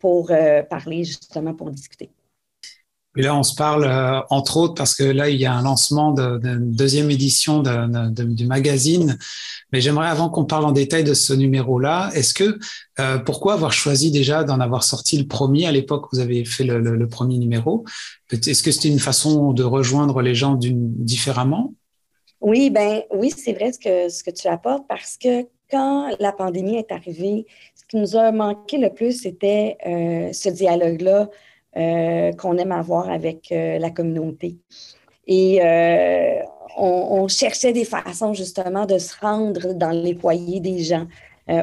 [0.00, 0.30] pour
[0.68, 2.10] parler, justement, pour discuter.
[3.16, 5.62] Et là, on se parle euh, entre autres parce que là, il y a un
[5.62, 9.18] lancement d'une deuxième édition du magazine.
[9.72, 12.58] Mais j'aimerais, avant qu'on parle en détail de ce numéro-là, est-ce que
[13.00, 15.66] euh, pourquoi avoir choisi déjà d'en avoir sorti le premier?
[15.66, 17.84] À l'époque où vous avez fait le, premier numéro
[18.30, 21.72] Est-ce que c'était une façon de rejoindre les gens différemment?
[22.42, 26.32] Oui, ben oui, c'est vrai ce que ce que tu apportes parce que quand la
[26.32, 27.46] pandémie est arrivée,
[27.88, 31.28] qui nous a manqué le plus, c'était euh, ce dialogue-là
[31.76, 34.56] euh, qu'on aime avoir avec euh, la communauté.
[35.26, 36.40] Et euh,
[36.78, 41.06] on, cherchait des façons justement de se rendre dans les foyers des gens.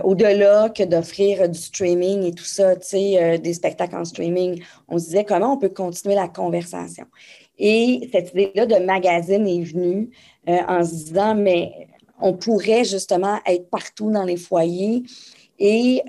[0.04, 4.98] Au-delà que d'offrir du streaming et tout ça, tu sais, des spectacles en streaming, on
[4.98, 7.06] se disait comment on peut continuer la conversation.
[7.60, 10.10] Et cette idée-là de magazine est venue
[10.48, 11.90] en se disant, mais
[12.22, 15.04] on pourrait justement être partout dans les foyers
[15.60, 16.02] et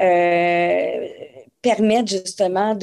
[1.63, 2.79] permettre justement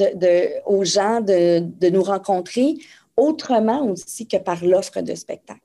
[0.66, 2.74] aux gens de, nous rencontrer
[3.16, 5.60] autrement aussi que par l'offre de spectacle.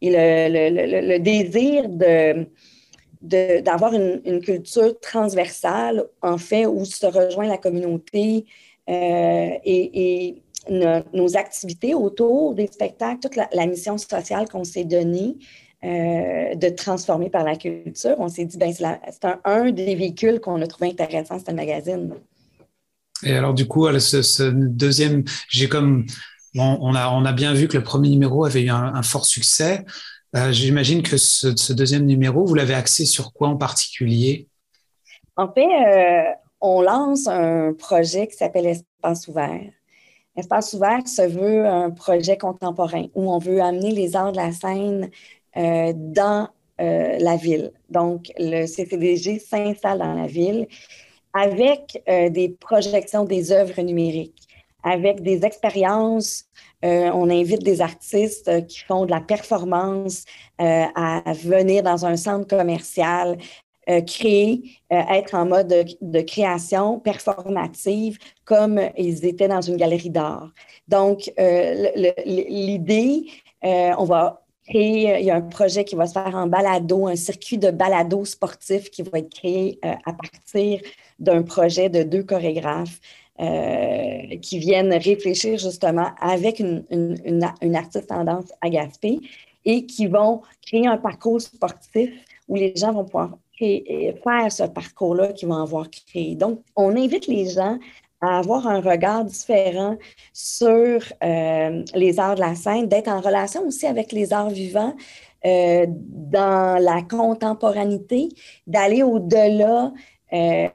[0.00, 1.88] Et le, désir
[3.20, 8.46] d'avoir une, culture transversale, en fait, où se rejoint la communauté
[8.88, 10.36] euh, et,
[11.12, 15.36] nos activités autour des spectacles, toute la, mission sociale qu'on s'est donnée
[15.84, 20.40] euh, de transformer par la culture, on s'est dit, ben, c'est, un, un, des véhicules
[20.40, 22.14] qu'on a trouvé intéressant, c'est un magazine.
[23.22, 26.06] Et alors, du coup, ce, deuxième, j'ai comme,
[26.56, 29.84] on, a, on a bien vu que le premier numéro avait eu un, fort succès.
[30.36, 34.48] Euh, j'imagine que ce, deuxième numéro, vous l'avez axé sur quoi en particulier?
[35.36, 39.70] En fait, euh, on lance un projet qui s'appelle Espace ouvert.
[40.36, 44.52] Espace ouvert se veut un projet contemporain où on veut amener les arts de la
[44.52, 45.10] scène
[45.56, 46.48] euh, dans
[46.80, 47.70] la ville.
[47.88, 50.66] Donc, le CCDG s'installe dans la ville
[51.32, 54.42] avec euh, des projections des œuvres numériques,
[54.82, 56.46] avec des expériences.
[56.82, 60.24] on invite des artistes qui font de la performance
[60.58, 63.38] à venir dans un centre commercial,
[64.06, 70.52] créer, être en mode de, création performative comme ils étaient dans une galerie d'art.
[70.88, 71.32] Donc,
[72.26, 73.26] l'idée,
[73.62, 77.16] on va créer, il y a un projet qui va se faire en balado, un
[77.16, 80.80] circuit de balado sportif qui va être créé à partir
[81.18, 83.00] d'un projet de deux chorégraphes
[83.40, 89.18] euh, qui viennent réfléchir justement avec une, artiste tendance à Gaspé
[89.64, 92.10] et qui vont créer un parcours sportif
[92.46, 96.36] où les gens vont pouvoir faire ce parcours-là qu'ils vont avoir créé.
[96.36, 97.76] Donc, on invite les gens
[98.24, 99.96] à avoir un regard différent
[100.32, 104.94] sur euh, les arts de la scène, d'être en relation aussi avec les arts vivants,
[105.46, 108.30] euh, dans la contemporanité,
[108.66, 109.92] d'aller au-delà
[110.32, 110.68] euh,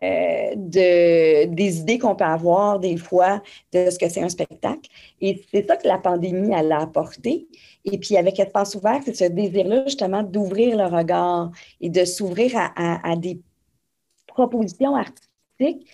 [0.56, 3.42] de, des idées qu'on peut avoir des fois
[3.74, 4.90] de ce que c'est un spectacle.
[5.20, 7.48] Et c'est ça que la pandémie, a apporté.
[7.84, 12.54] Et puis avec Espace ouvert, c'est ce désir-là justement d'ouvrir le regard et de s'ouvrir
[12.56, 13.42] à, des
[14.28, 15.88] propositions artistiques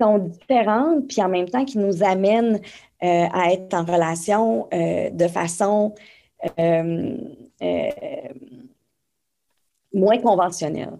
[0.00, 2.60] sont différentes, puis en même temps qui nous amènent
[3.02, 5.94] euh, à être en relation euh, de façon
[9.92, 10.98] moins conventionnelle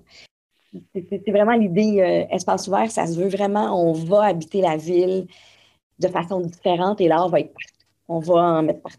[0.95, 5.27] c'est vraiment l'idée euh, espace ouvert, ça se veut vraiment, on va habiter la ville
[5.99, 7.87] de façon différente et on va être partout.
[8.09, 8.99] On va en mettre partout.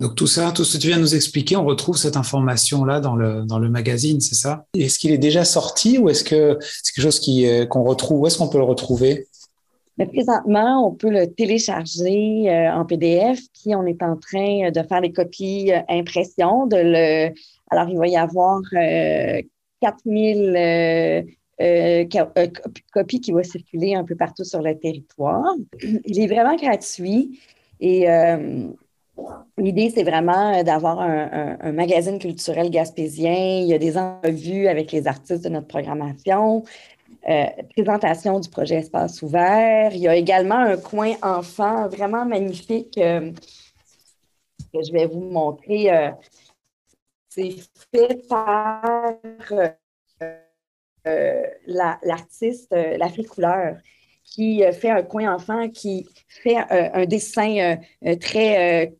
[0.00, 3.00] Donc tout ça, tout ce que tu viens de nous expliquer, on retrouve cette information-là
[3.00, 4.66] dans le, dans le magazine, c'est ça?
[4.74, 8.26] Est-ce qu'il est déjà sorti ou est-ce que c'est quelque chose euh, qu'on retrouve Où
[8.26, 9.28] est-ce qu'on peut le retrouver?
[9.98, 14.82] Mais présentement, on peut le télécharger euh, en PDF, puis on est en train de
[14.82, 16.66] faire des copies impression.
[16.66, 17.34] De le...
[17.70, 18.60] Alors, il va y avoir
[19.82, 21.22] 4000 euh,
[21.60, 22.04] euh,
[22.38, 22.46] euh,
[22.92, 25.54] copies qui vont circuler un peu partout sur le territoire.
[26.06, 27.40] Il est vraiment gratuit
[27.80, 28.06] et
[29.58, 33.60] l'idée, c'est vraiment d'avoir un, magazine culturel gaspésien.
[33.60, 36.64] Il y a des entrevues avec les artistes de notre programmation.
[37.74, 39.94] Présentation du projet Espace ouvert.
[39.94, 43.32] Il y a également un coin enfant vraiment magnifique que
[44.72, 45.90] je vais vous montrer.
[47.28, 47.56] C'est
[47.92, 49.14] fait par
[51.06, 53.76] euh, l'artiste, euh, la fille couleur,
[54.22, 57.76] qui euh, fait un coin enfant, qui fait un dessin
[58.20, 58.94] très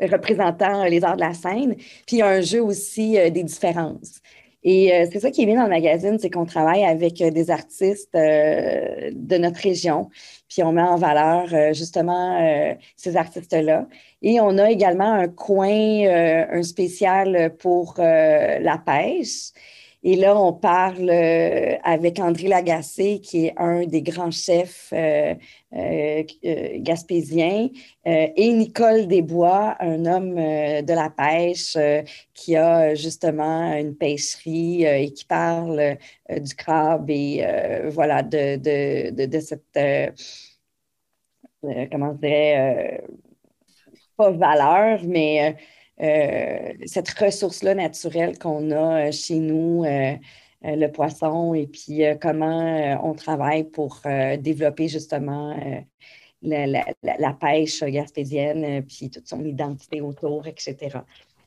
[0.00, 4.20] représentant les arts de la scène, puis un jeu aussi des différences.
[4.68, 8.12] Et c'est ça qui est bien dans le magazine, c'est qu'on travaille avec des artistes
[8.14, 10.10] de notre région,
[10.48, 13.86] puis on met en valeur justement ces artistes-là.
[14.22, 19.52] Et on a également un coin, un spécial pour la pêche.
[20.08, 25.34] Et là, on parle euh, avec André Lagacé, qui est un des grands chefs euh,
[25.72, 26.22] euh,
[26.78, 27.70] gaspésiens,
[28.04, 31.76] et Nicole Desbois, un homme de la pêche
[32.34, 35.96] qui a justement une pêcherie et qui parle
[36.30, 37.44] du crabe et
[37.90, 39.76] voilà, de, de, de, cette,
[41.90, 43.02] comment je dirais,
[44.16, 45.56] pas valeur, mais
[46.00, 50.14] euh, cette ressource-là naturelle qu'on a euh, chez nous, euh,
[50.62, 54.00] le poisson, et puis comment on travaille pour
[54.40, 55.54] développer justement
[56.42, 60.98] la, pêche gaspésienne, puis toute son identité autour, etc.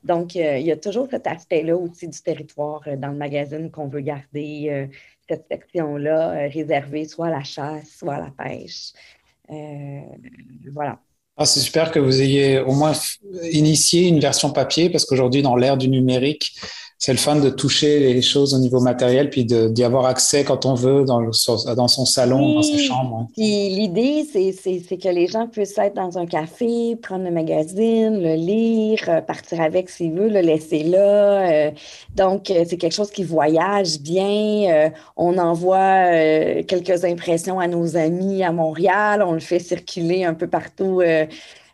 [0.05, 4.01] Donc, il y a toujours cet aspect-là aussi du territoire dans le magazine qu'on veut
[4.01, 4.87] garder,
[5.27, 8.93] cette section-là réservée soit à la chasse, soit à la pêche.
[10.71, 10.99] voilà.
[11.41, 12.91] Ah, c'est super que vous ayez au moins
[13.53, 16.53] initié une version papier parce qu'aujourd'hui, dans l'ère du numérique,
[17.01, 20.65] c'est le fun de toucher les choses au niveau matériel puis d'y avoir accès quand
[20.65, 23.19] on veut dans, dans son salon, dans sa chambre.
[23.21, 23.27] Hein.
[23.33, 28.35] Puis l'idée, c'est que les gens puissent être dans un café, prendre le magazine, le
[28.35, 31.49] lire, euh, partir avec s'ils veulent, le laisser là.
[31.49, 31.71] Euh.
[32.17, 34.91] donc, euh, c'est quelque chose qui voyage bien.
[35.15, 36.11] on envoie
[36.63, 39.23] quelques impressions à nos amis à Montréal.
[39.25, 41.01] On le fait circuler un peu partout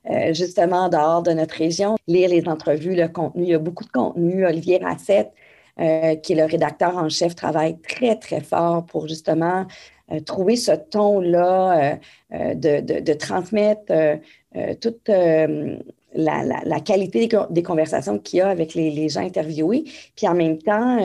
[0.10, 3.44] euh, justement dehors de notre région, lire les entrevues, le contenu.
[3.44, 4.46] Il y a beaucoup de contenu.
[4.46, 5.32] Olivier Rassette,
[5.80, 9.66] euh, qui est le rédacteur en chef, travaille très, très fort pour justement
[10.12, 11.98] euh, trouver ce ton-là,
[12.32, 13.92] de, transmettre
[14.80, 19.86] toute la, qualité des, conversations qu'il y a avec les, gens interviewés,
[20.16, 20.98] puis en même temps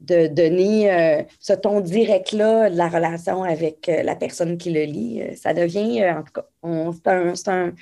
[0.00, 5.22] de donner ce ton direct-là de la relation avec la personne qui le lit.
[5.36, 7.72] ça devient, en tout cas, c'est un,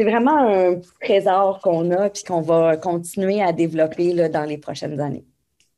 [0.00, 4.56] c'est vraiment un trésor qu'on a puis qu'on va continuer à développer là, dans les
[4.56, 5.26] prochaines années.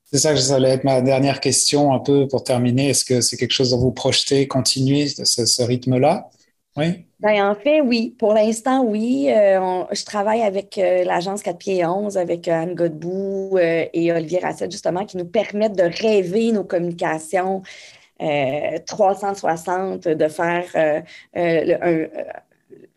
[0.05, 2.91] C'est ça que ça allait être ma dernière question un peu pour terminer.
[2.91, 6.31] Est-ce que c'est quelque chose dont vous projetez, continuer ce, ce rythme-là?
[6.77, 7.05] Oui?
[7.19, 8.15] Ben, en fait, oui.
[8.17, 9.27] Pour l'instant, oui.
[9.29, 14.39] Euh, je travaille avec euh, l'agence 4 pieds 11, avec euh, Anne Godbout et Olivier
[14.39, 17.63] Racette, justement, qui nous permettent de rêver nos communications
[18.21, 20.65] 360, de faire
[21.35, 22.09] le,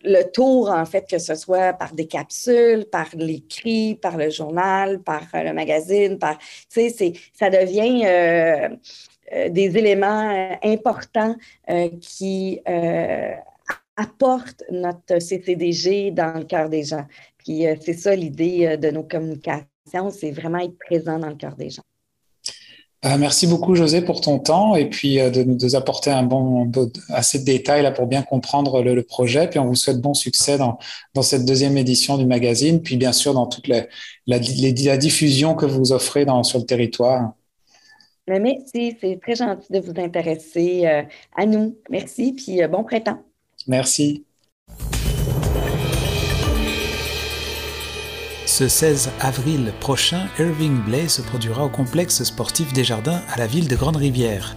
[0.05, 5.01] le tour, en fait, que ce soit par des capsules, par l'écrit, par le journal,
[5.01, 6.37] par le magazine, par,
[6.71, 8.69] tu sais, ça devient
[9.49, 11.35] des éléments importants
[11.99, 12.61] qui
[13.97, 17.05] apporte notre CCDG dans le cœur des gens.
[17.37, 21.35] Puis euh, c'est ça l'idée euh, de nos communications, c'est vraiment être présent dans le
[21.35, 21.83] cœur des gens.
[23.03, 26.71] Euh, merci beaucoup, José, pour ton temps et puis de nous apporter un bon,
[27.09, 29.47] assez de détails là, pour bien comprendre le, projet.
[29.49, 30.79] Puis on vous souhaite bon succès dans,
[31.13, 33.85] dans cette deuxième édition du magazine, puis bien sûr dans toute la,
[34.27, 37.33] la, la diffusion que vous offrez dans, sur le territoire.
[38.27, 41.77] Merci, c'est très gentil de vous intéresser à nous.
[41.91, 43.19] Merci, puis bon printemps.
[43.67, 44.25] Merci.
[48.45, 53.47] Ce 16 avril prochain, Irving Blay se produira au complexe sportif des Jardins à la
[53.47, 54.55] ville de Grande-Rivière.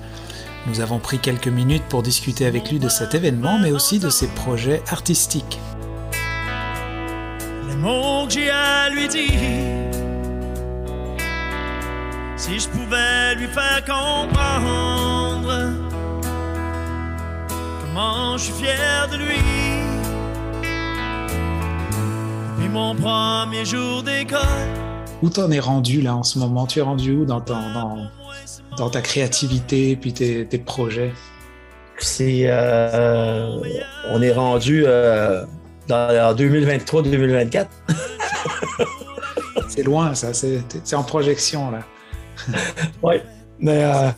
[0.67, 4.11] Nous avons pris quelques minutes pour discuter avec lui de cet événement, mais aussi de
[4.11, 5.59] ses projets artistiques.
[7.69, 9.31] Les mots que j'ai à lui dire,
[12.37, 14.49] si je pouvais lui faire comprendre
[18.39, 19.68] je suis fier de lui.
[22.59, 24.41] Depuis mon premier jour d'école.
[25.23, 26.67] Où t'en es rendu là en ce moment?
[26.67, 28.09] Tu es rendu où dans, dans,
[28.77, 31.13] dans ta créativité puis tes, tes projets?
[31.99, 32.47] C'est.
[32.47, 33.61] Euh,
[34.11, 35.45] on est rendu euh,
[35.87, 37.67] dans, 2023-2024.
[39.69, 41.79] c'est loin ça, c'est en projection là.
[43.05, 43.17] oui,
[43.61, 44.11] mais euh,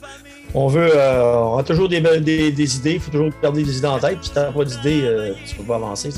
[0.54, 3.86] on veut, euh, on a toujours des, des, idées, il faut toujours garder des idées
[3.86, 4.16] en tête.
[4.22, 6.10] Si tu n'as pas d'idées, euh, tu peux pas avancer.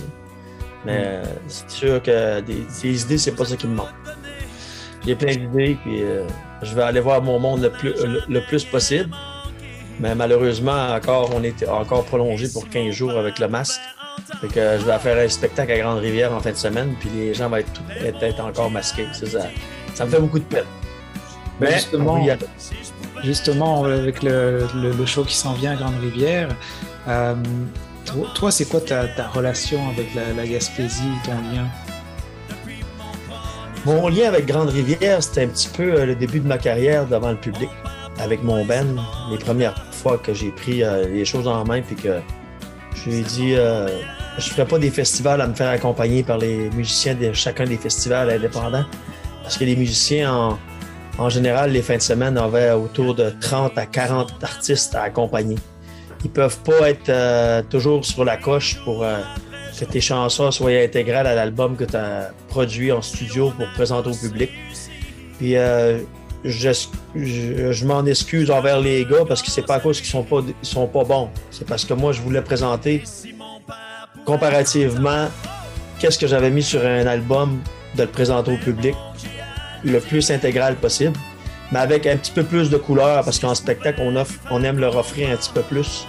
[0.84, 3.88] Mais euh, c'est sûr que des, idées, c'est pas ça qui me manque.
[5.06, 6.02] J'ai plein d'idées, puis
[6.62, 7.92] je vais aller voir mon monde le plus,
[8.28, 9.10] le, plus possible.
[10.00, 13.80] Mais malheureusement, encore, on est encore prolongé pour 15 jours avec le masque.
[14.40, 17.34] Fait que je vais faire un spectacle à Grande-Rivière en fin de semaine, puis les
[17.34, 19.06] gens vont être, être, encore masqués.
[19.12, 19.26] Ça,
[19.94, 20.64] ça, me fait beaucoup de peine.
[21.60, 22.26] Mais justement,
[23.22, 24.66] justement, avec le,
[25.06, 26.48] show qui s'en vient à Grande-Rivière,
[27.08, 27.34] euh,
[28.34, 31.66] toi, c'est quoi ta, relation avec la, Gaspésie, ton lien?
[33.84, 37.30] Mon lien avec Grande-Rivière, c'était un petit peu euh, le début de ma carrière devant
[37.30, 37.68] le public.
[38.18, 39.00] Avec mon Ben,
[39.30, 42.20] les premières fois que j'ai pris euh, les choses en main, puis que
[42.94, 46.38] je lui ai dit, je ne ferais pas des festivals à me faire accompagner par
[46.38, 48.84] les musiciens de chacun des festivals indépendants.
[49.42, 50.58] Parce que les musiciens
[51.18, 55.56] en, général, les fins de semaine, avait autour de 30 à 40 artistes à accompagner.
[56.24, 59.18] Ils peuvent pas être euh, toujours sur la coche pour euh,
[59.78, 64.10] que tes chansons soient intégrales à l'album que tu as produit en studio pour présenter
[64.10, 64.50] au public.
[65.38, 65.98] Puis euh,
[66.44, 66.70] je,
[67.14, 70.40] je, m'en excuse envers les gars parce que c'est pas à cause qu'ils sont pas,
[70.62, 71.30] sont pas bons.
[71.50, 73.02] C'est parce que moi, je voulais présenter
[74.24, 75.28] comparativement
[75.98, 77.60] qu'est-ce que j'avais mis sur un album
[77.96, 78.94] de le présenter au public
[79.84, 81.18] le plus intégral possible,
[81.72, 84.78] mais avec un petit peu plus de couleur, parce qu'en spectacle, on, offre, on aime
[84.78, 86.06] leur offrir un petit peu plus.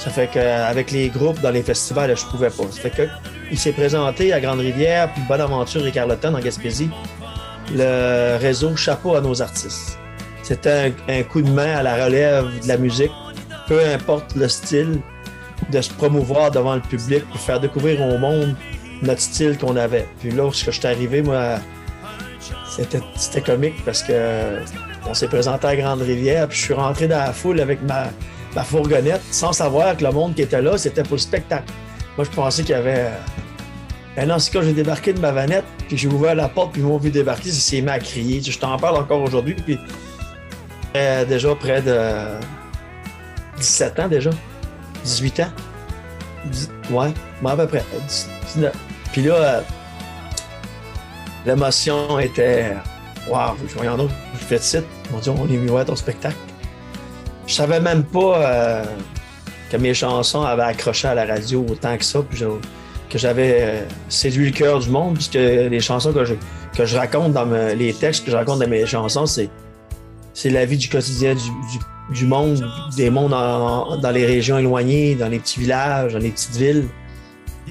[0.00, 2.62] Ça fait qu'avec les groupes dans les festivals, je pouvais pas.
[2.70, 3.02] Ça fait que
[3.50, 6.88] il s'est présenté à Grande-Rivière, puis Bonaventure et Carleton en Gaspésie,
[7.74, 9.98] le réseau Chapeau à nos artistes.
[10.42, 13.12] C'était un, coup de main à la relève de la musique,
[13.68, 15.00] peu importe le style,
[15.70, 18.56] de se promouvoir devant le public pour faire découvrir au monde
[19.02, 20.08] notre style qu'on avait.
[20.20, 21.56] Puis là, lorsque je suis arrivé, moi,
[23.16, 24.60] c'était comique parce que
[25.06, 28.04] on s'est présenté à Grande-Rivière, puis je suis rentré dans la foule avec ma,
[28.54, 31.72] ma fourgonnette sans savoir que le monde qui était là, c'était pour le spectacle.
[32.16, 33.10] Moi, je pensais qu'il y avait.
[34.16, 36.80] Un an, c'est quand j'ai débarqué de ma vanette, puis j'ai ouvert la porte, puis
[36.82, 38.42] ils m'ont vu débarquer, c'est s'est mis à crier.
[38.42, 39.78] Je t'en parle encore aujourd'hui, puis
[40.96, 42.26] euh, déjà près de
[43.58, 44.30] 17 ans déjà.
[45.04, 45.52] 18 ans.
[46.90, 47.12] ouais,
[47.44, 47.84] à peu près.
[48.54, 48.72] 19.
[49.12, 49.60] Puis là, euh,
[51.46, 52.76] L'émotion était
[53.28, 54.78] Waouh, voyons donc, vous faites ça.
[54.78, 56.36] Ils m'ont dit on est venu voir ton spectacle.
[57.50, 58.84] Je savais même pas euh,
[59.72, 62.44] que mes chansons avaient accroché à la radio autant que ça, puis
[63.08, 66.34] que j'avais euh, séduit le cœur du monde, puisque les chansons que je,
[66.76, 69.50] que je raconte dans les textes que je raconte dans mes chansons, c'est,
[70.44, 72.64] la vie du quotidien du, du, monde,
[72.96, 76.86] des mondes dans les régions éloignées, dans les petits villages, dans les petites villes.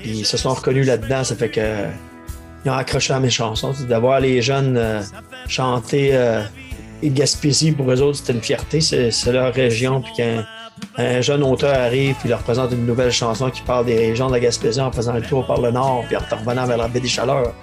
[0.03, 1.85] Ils se sont reconnus là-dedans, ça fait que
[2.65, 3.73] ils ont accroché à mes chansons.
[3.87, 5.01] D'avoir les jeunes euh,
[5.47, 6.43] chanter euh,
[7.03, 8.81] Gaspésie, pour eux autres, c'était une fierté.
[8.81, 10.23] C'est leur région, puis
[10.97, 14.33] un jeune auteur arrive puis leur présente une nouvelle chanson qui parle des régions de
[14.33, 16.99] la Gaspésie en faisant le tour par le nord puis en revenant vers la baie
[16.99, 17.53] des Chaleurs.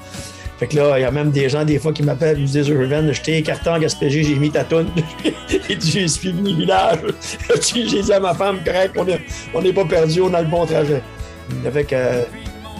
[0.59, 2.49] Fait que là, il y a même des gens, des fois, qui m'appellent, ils me
[2.49, 4.89] disent, Urban, je t'ai écarté en Gaspésie, j'ai mis ta toune.
[5.68, 6.99] Et j'ai suivi le village.
[7.61, 8.97] j'ai dit à ma femme, correct,
[9.55, 11.03] on n'est pas perdu, on a le bon trajet.
[11.62, 12.22] Que euh,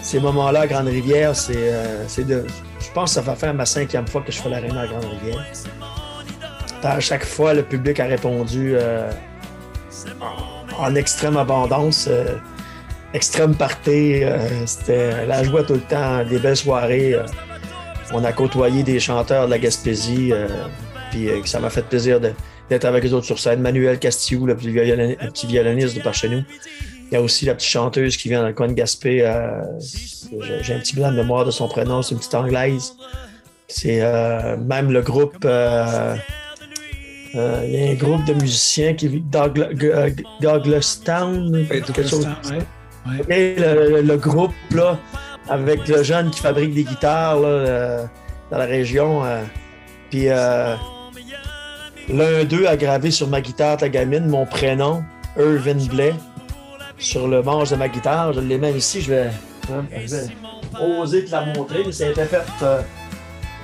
[0.03, 2.47] ces moments-là à Grande-Rivière, c'est euh, de.
[2.81, 5.45] Je pense que ça va faire ma cinquième fois que je fais la à Grande-Rivière.
[6.83, 9.11] À chaque fois, le public a répondu euh,
[10.79, 12.09] en extrême abondance,
[13.13, 14.23] extrême party.
[14.67, 17.17] C'était la joie tout le temps, des belles soirées
[18.13, 20.49] on a côtoyé des chanteurs de la Gaspésie, euh,
[21.11, 23.61] puis euh, ça m'a fait plaisir d'être avec les autres sur scène.
[23.61, 26.43] Manuel Castillou, le petit, violoniste de par chez nous.
[27.11, 29.25] Il y a aussi la petite chanteuse qui vient dans le coin de Gaspé.
[29.25, 29.63] Euh,
[30.63, 32.95] j'ai un petit blanc de mémoire de son prénom, c'est une petite anglaise.
[33.69, 34.01] C'est
[34.59, 35.47] même le groupe.
[37.37, 39.25] Il y a un groupe de musiciens qui vit
[40.41, 41.67] Douglastown.
[41.69, 42.27] quelque chose.
[43.29, 44.99] le, groupe, là,
[45.49, 48.05] avec le jeune qui fabrique des guitares euh,
[48.51, 49.25] dans la région.
[49.25, 49.43] Euh,
[50.11, 50.75] puis euh,
[52.09, 55.05] l'un d'eux a gravé sur ma guitare ta gamine mon prénom,
[55.39, 56.15] Irvin Blais,
[56.99, 58.33] sur le manche de ma guitare.
[58.33, 59.31] Je l'ai même ici, je vais,
[60.81, 61.91] oser te la montrer.
[61.93, 62.43] Ça a été fait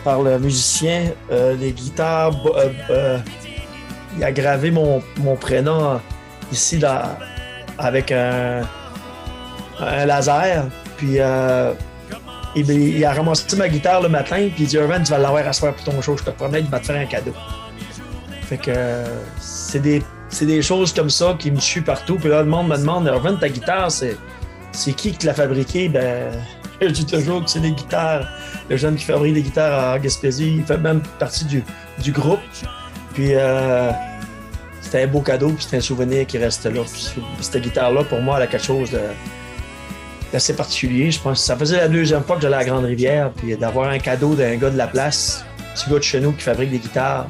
[0.05, 1.13] par le musicien.
[1.31, 2.33] les guitares,
[4.17, 5.03] il a gravé mon,
[5.41, 6.01] prénom
[6.51, 7.19] ici là,
[7.79, 8.63] avec un,
[9.81, 10.67] un laser.
[10.97, 11.73] Puis euh,
[12.55, 15.53] il, a ramassé ma guitare le matin, puis il dit Irvin, tu vas l'avoir à
[15.53, 17.33] soir pour ton show, je te promets, il va te faire un cadeau.
[18.43, 18.73] Fait que
[19.39, 22.17] c'est des, choses comme ça qui me suivent partout.
[22.17, 24.17] Puis là, le monde me demande Irvin, ta guitare, c'est,
[24.73, 25.89] c'est qui qui l'a fabriquée?
[25.89, 26.33] Ben,
[26.81, 28.29] je dis toujours que c'est des guitares.
[28.69, 32.41] Le jeune qui fabrique des guitares à Gaspésie, il fait même partie du groupe.
[33.15, 33.91] Puis euh,
[34.81, 36.83] c'était un beau cadeau, puis c'était un souvenir qui reste là.
[37.41, 39.01] Cette guitare-là, pour moi, elle a quelque chose de
[40.37, 41.11] assez particulier.
[41.11, 43.57] Je pense que ça faisait la deuxième fois que j'allais à la Grande Rivière, puis
[43.57, 45.45] d'avoir un cadeau d'un gars de la place,
[45.75, 47.27] petit gars de chez nous qui fabrique des guitares.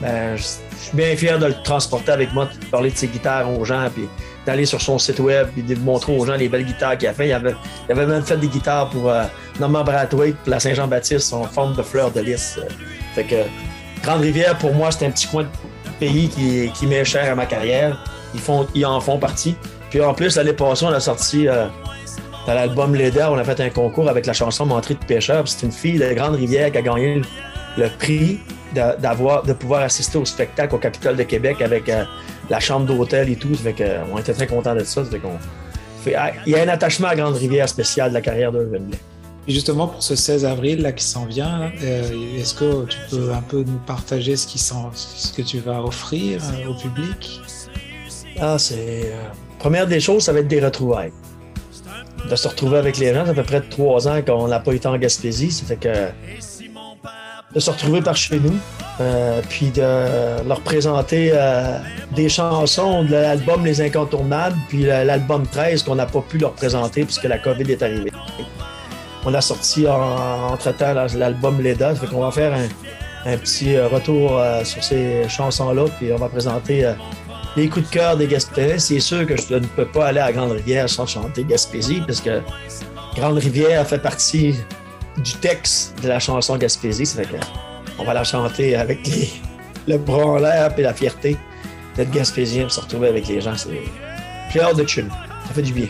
[0.00, 0.60] Ben, je, suis
[0.94, 4.08] bien fier de le transporter avec moi, de parler de ses guitares aux gens, puis
[4.44, 7.14] d'aller sur son site web, puis de montrer aux gens les belles guitares qu'il a
[7.14, 7.28] fait.
[7.28, 9.22] Il avait, même fait des guitares pour euh,
[9.60, 12.58] Norman Brathwaite, pour la Saint-Jean-Baptiste, en forme de fleur de lys.
[13.14, 13.22] Que
[14.02, 15.48] Grande Rivière, pour moi, c'est un petit coin de
[16.00, 18.04] pays qui, qui m'est cher à ma carrière.
[18.74, 19.54] Ils, en font partie.
[19.90, 21.66] Puis en plus, l'année passée, on a sorti euh,
[22.46, 25.46] dans l'album Leda, on a fait un concours avec la chanson Menterie de pêcheur.
[25.46, 27.22] C'est une fille de Grande-Rivière qui a gagné
[27.76, 28.40] le prix
[28.74, 32.04] de pouvoir assister au spectacle au Capitole de Québec avec euh,
[32.50, 33.54] la chambre d'hôtel et tout.
[33.54, 35.02] Fait euh, on était très contents de ça.
[36.16, 38.68] Ah, il y a un attachement à Grande-Rivière spécial de la carrière de
[39.48, 43.42] Justement, pour ce 16 avril là, qui s'en vient, euh, est-ce que tu peux un
[43.42, 47.40] peu nous partager ce, que tu vas offrir au public?
[48.40, 49.12] Ah, c'est.
[49.58, 51.12] première des choses, ça va être des retrouvailles
[52.28, 53.26] de se retrouver avec les gens.
[53.26, 55.50] Ça fait à peu trois ans qu'on n'a pas été en Gaspésie.
[55.50, 55.88] Ça fait que
[57.54, 58.54] de se retrouver par chez nous,
[59.00, 61.78] euh, puis de leur présenter euh,
[62.16, 67.04] des chansons de l'album Les Incontournables, puis l'album 13 qu'on n'a pas pu leur présenter
[67.04, 68.12] puisque la COVID est arrivée.
[69.24, 72.52] On a sorti entre-temps l'album Leda, fait qu'on va faire
[73.24, 76.92] un, petit euh, retour sur ces chansons-là, puis on va présenter
[77.56, 80.32] les coups de cœur des Gaspésiens, c'est sûr que je ne peux pas aller à
[80.32, 82.40] Grande-Rivière sans chanter Gaspésie, parce que
[83.14, 84.54] Grande-Rivière fait partie
[85.18, 87.06] du texte de la chanson Gaspésie.
[87.06, 87.40] Ça fait
[87.98, 89.00] on va la chanter avec
[89.86, 91.36] le bras en l'air et la fierté
[91.96, 93.54] d'être Gaspésien, se retrouver avec les gens.
[93.56, 95.08] C'est de chill.
[95.46, 95.88] Ça fait du bien.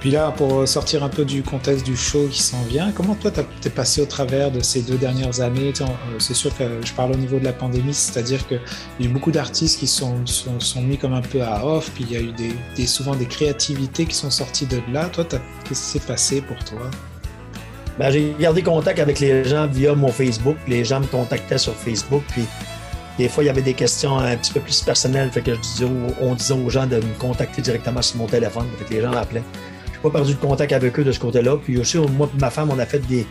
[0.00, 3.32] Puis là, pour sortir un peu du contexte du show qui s'en vient, comment toi
[3.32, 5.72] t'es passé au travers de ces deux dernières années?
[5.80, 5.84] Euh,
[6.20, 8.60] C'est sûr que je parle au niveau de la pandémie, c'est-à-dire qu'il
[9.00, 12.06] y a eu beaucoup d'artistes qui sont, sont, mis comme un peu à off, puis
[12.08, 15.06] il y a eu des, souvent des créativités qui sont sorties de là.
[15.06, 16.88] Toi, qu'est-ce qui s'est passé pour toi?
[17.98, 20.56] Ben, J'ai gardé contact avec les gens via mon Facebook.
[20.68, 22.44] Les gens me contactaient sur Facebook, puis
[23.18, 25.60] des fois, il y avait des questions un petit peu plus personnelles, fait que je
[25.60, 25.86] disais,
[26.20, 29.10] on disait aux gens de me contacter directement sur mon téléphone, fait que les gens
[29.10, 29.42] m'appelaient
[30.02, 31.56] pas perdu de contact avec eux de ce côté-là.
[31.62, 33.26] Puis aussi, moi et ma femme, on a fait des,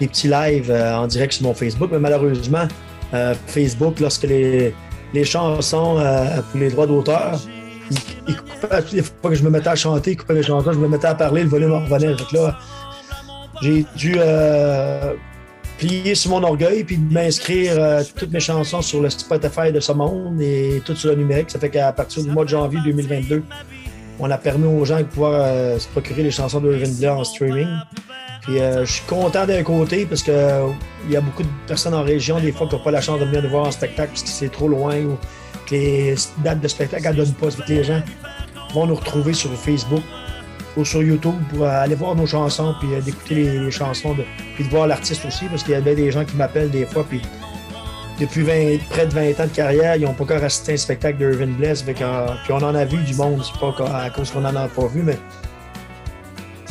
[0.00, 1.90] petits lives euh, en direct sur mon Facebook.
[1.92, 2.66] Mais malheureusement,
[3.14, 4.74] euh, Facebook, lorsque les,
[5.24, 7.40] chansons euh, pour les droits d'auteur,
[8.28, 10.72] il, coupait toutes les fois que je me mettais à chanter, il coupait les chansons,
[10.72, 12.14] je me mettais à parler, le volume en revenait.
[12.14, 12.58] Donc là,
[13.62, 14.16] j'ai dû
[15.78, 20.40] plier sur mon orgueil puis m'inscrire toutes mes chansons sur le Spotify de ce monde
[20.40, 21.50] et tout sur le numérique.
[21.50, 23.42] Ça fait qu'à partir du mois de janvier 2022,
[24.18, 27.24] on a permis aux gens de pouvoir euh, se procurer les chansons de Irvin en
[27.24, 27.68] streaming.
[28.42, 30.68] Puis euh, je suis content d'un côté parce qu'il euh,
[31.08, 33.24] y a beaucoup de personnes en région, des fois, qui n'ont pas la chance de
[33.26, 35.18] venir nous voir en spectacle parce que c'est trop loin ou
[35.66, 37.48] que les dates de spectacle, elles donnent pas.
[37.48, 38.02] Que les gens
[38.72, 40.02] vont nous retrouver sur Facebook
[40.78, 44.64] ou sur YouTube pour aller voir nos chansons, puis euh, d'écouter les, chansons, de, puis
[44.64, 47.20] de voir l'artiste aussi, parce qu'il y a des gens qui m'appellent des fois, puis
[48.20, 48.44] depuis
[48.90, 51.52] près de 20 ans de carrière, ils n'ont pas encore assisté à un spectacle d'Irvin
[51.52, 51.82] Bless.
[51.82, 54.86] Puis on en a vu du monde, c'est pas à cause qu'on n'en a pas
[54.86, 55.18] vu, mais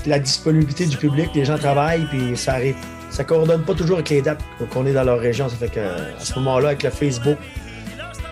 [0.05, 2.75] la disponibilité du public, les gens travaillent, puis ça arrive.
[3.09, 4.41] Ça coordonne pas toujours avec les dates
[4.71, 5.49] qu'on est dans leur région.
[5.49, 7.37] Ça fait que à ce moment-là, avec le Facebook,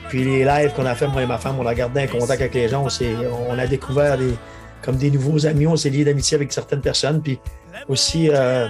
[0.09, 2.41] puis les lives qu'on a fait, moi et ma femme, on a gardé un contact
[2.41, 2.85] avec les gens.
[2.85, 4.33] On, on a découvert des,
[4.81, 7.21] comme des nouveaux amis, on s'est lié d'amitié avec certaines personnes.
[7.21, 7.39] Puis
[7.87, 8.67] aussi, euh,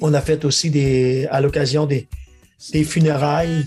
[0.00, 2.06] on a fait aussi des, à l'occasion des,
[2.72, 3.66] des funérailles,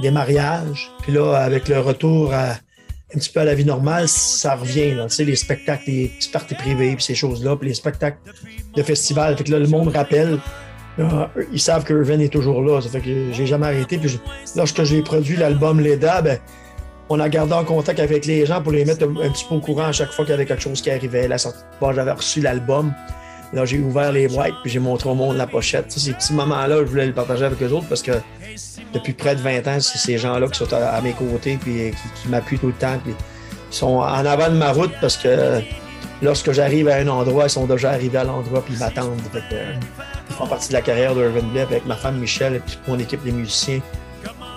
[0.00, 0.90] des mariages.
[1.02, 2.52] Puis là, avec le retour à,
[3.14, 4.94] un petit peu à la vie normale, ça revient.
[4.94, 8.18] Là, les spectacles, les petits parties privées, puis ces choses-là, puis les spectacles
[8.74, 9.36] de festival.
[9.36, 10.38] Fait que là, le monde rappelle.
[11.52, 12.80] ils savent que Irvin est toujours là.
[12.80, 13.98] Ça fait que j'ai jamais arrêté.
[13.98, 14.20] Puis
[14.56, 16.38] lorsque j'ai produit l'album Leda, ben,
[17.08, 19.60] on a gardé en contact avec les gens pour les mettre un, petit peu au
[19.60, 21.26] courant à chaque fois qu'il y avait quelque chose qui arrivait.
[21.26, 22.94] La sortie, bon, j'avais reçu l'album.
[23.52, 25.90] Là, j'ai ouvert les boîtes, puis j'ai montré au monde la pochette.
[25.90, 28.12] ces petits moments-là, je voulais le partager avec eux autres parce que
[28.94, 31.92] depuis près de 20 ans, c'est ces gens-là qui sont à, mes côtés, puis
[32.22, 32.98] qui, m'appuient tout le temps.
[33.06, 33.14] Ils
[33.70, 35.60] sont en avant de ma route parce que
[36.22, 39.20] lorsque j'arrive à un endroit, ils sont déjà arrivés à l'endroit, puis ils m'attendent.
[39.34, 42.98] ils font partie de la carrière d'Irvin Blep avec ma femme Michel et puis mon
[42.98, 43.80] équipe de musiciens.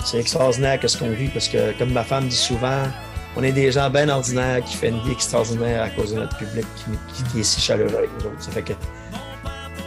[0.06, 2.84] C'est extraordinaire ce qu'on vit parce que, comme ma femme dit souvent,
[3.36, 6.38] on est des gens bien ordinaires qui font une vie extraordinaire à cause de notre
[6.38, 6.66] public
[7.32, 8.42] qui, est si chaleureux avec nous autres.
[8.42, 8.74] Ça fait que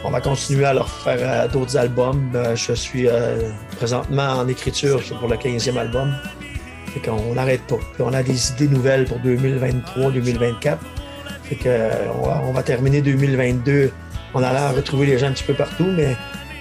[0.03, 2.31] on va continuer à leur faire euh, d'autres albums.
[2.35, 6.13] Euh, je suis euh, présentement en écriture pour le 15e album.
[6.87, 7.77] Fait qu'on n'arrête pas.
[7.99, 10.77] on a des idées nouvelles pour 2023-2024.
[11.43, 11.89] Fait que
[12.45, 13.91] on va, terminer 2022
[14.33, 16.15] en allant retrouver les gens un petit peu partout, mais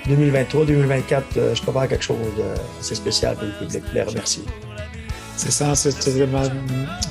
[0.08, 3.82] 2023-2024, je prépare quelque chose d'assez spécial pour le public.
[3.92, 4.44] les remercier.
[5.36, 5.74] C'est ça,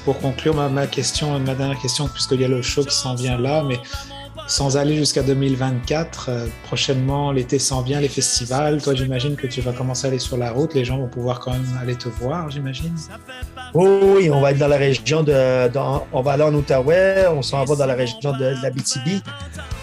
[0.03, 3.37] pour conclure ma, question, ma dernière question, puisqu'il y a le show qui s'en vient
[3.37, 3.79] là, mais
[4.47, 9.61] sans aller jusqu'à 2024, euh, prochainement l'été s'en vient, les festivals, toi j'imagine que tu
[9.61, 12.09] vas commencer à aller sur la route, les gens vont pouvoir quand même aller te
[12.09, 12.95] voir, j'imagine.
[13.73, 15.69] oui, on va être dans la région de,
[16.13, 19.23] on va aller en Outaouais, on s'en va dans la région de, la BTB.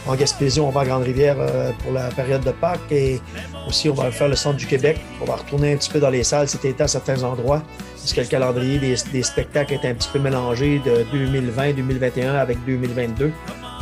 [0.07, 3.21] En Gaspésie, on va à Grande-Rivière euh, pour la période de Pâques et
[3.69, 5.01] aussi on va faire le centre du Québec.
[5.21, 7.63] On va retourner un petit peu dans les salles cet été à certains endroits
[8.03, 13.31] parce que le calendrier des, spectacles est un petit peu mélangé de 2020-2021 avec 2022.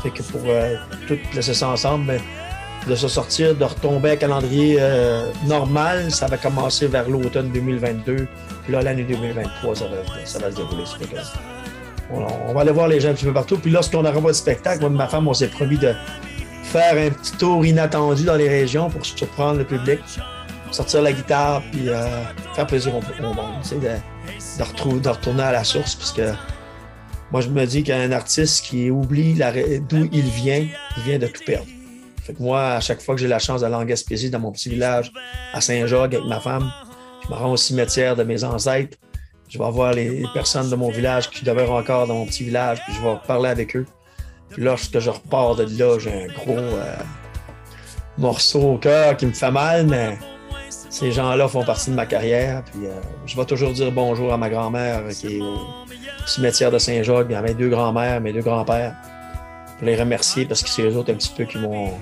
[0.03, 0.77] Fait que pour euh,
[1.09, 2.21] tout laisser ça ensemble, ben,
[2.87, 8.29] de se sortir, de retomber à calendrier euh, normal, ça va commencer vers l'automne 2022.
[8.65, 10.85] Puis là, l'année 2023, ça va, se dérouler.
[12.11, 13.57] on, va aller voir les gens un petit peu partout.
[13.57, 15.95] Puis lorsqu'on aura votre spectacle, moi ma femme, on s'est promis de
[16.65, 20.01] faire un petit tour inattendu dans les régions pour surprendre le public
[20.71, 22.07] sortir la guitare, puis euh,
[22.55, 23.37] faire plaisir au, monde.
[23.71, 26.33] De, de, retourner à la source, parce que
[27.33, 29.35] moi, je me dis qu'un artiste qui oublie
[29.89, 30.67] d'où il vient,
[30.97, 31.67] il vient de tout perdre.
[32.23, 34.69] Fait que moi, à chaque fois que j'ai la chance d'aller en dans mon petit
[34.69, 35.13] village,
[35.53, 36.71] à Saint-Jacques, avec ma femme,
[37.25, 38.99] je me rends au cimetière de mes ancêtres.
[39.49, 42.81] Je vais voir les personnes de mon village qui demeurent encore dans mon petit village,
[42.85, 43.87] puis je vais parler avec eux.
[44.51, 46.97] Puis lorsque je repars de là, j'ai un gros euh,
[48.19, 50.19] morceau au cœur qui me fait mal, mais
[50.91, 52.63] ces gens-là font partie de ma carrière.
[52.65, 52.91] Puis euh,
[53.25, 55.57] je vais toujours dire bonjour à ma grand-mère qui est au
[56.27, 58.95] cimetière de Saint-Jacques, à mes deux grands-mères, mes deux grands-pères.
[59.79, 61.93] Pour les remercier parce que c'est eux autres un petit peu qui m'ont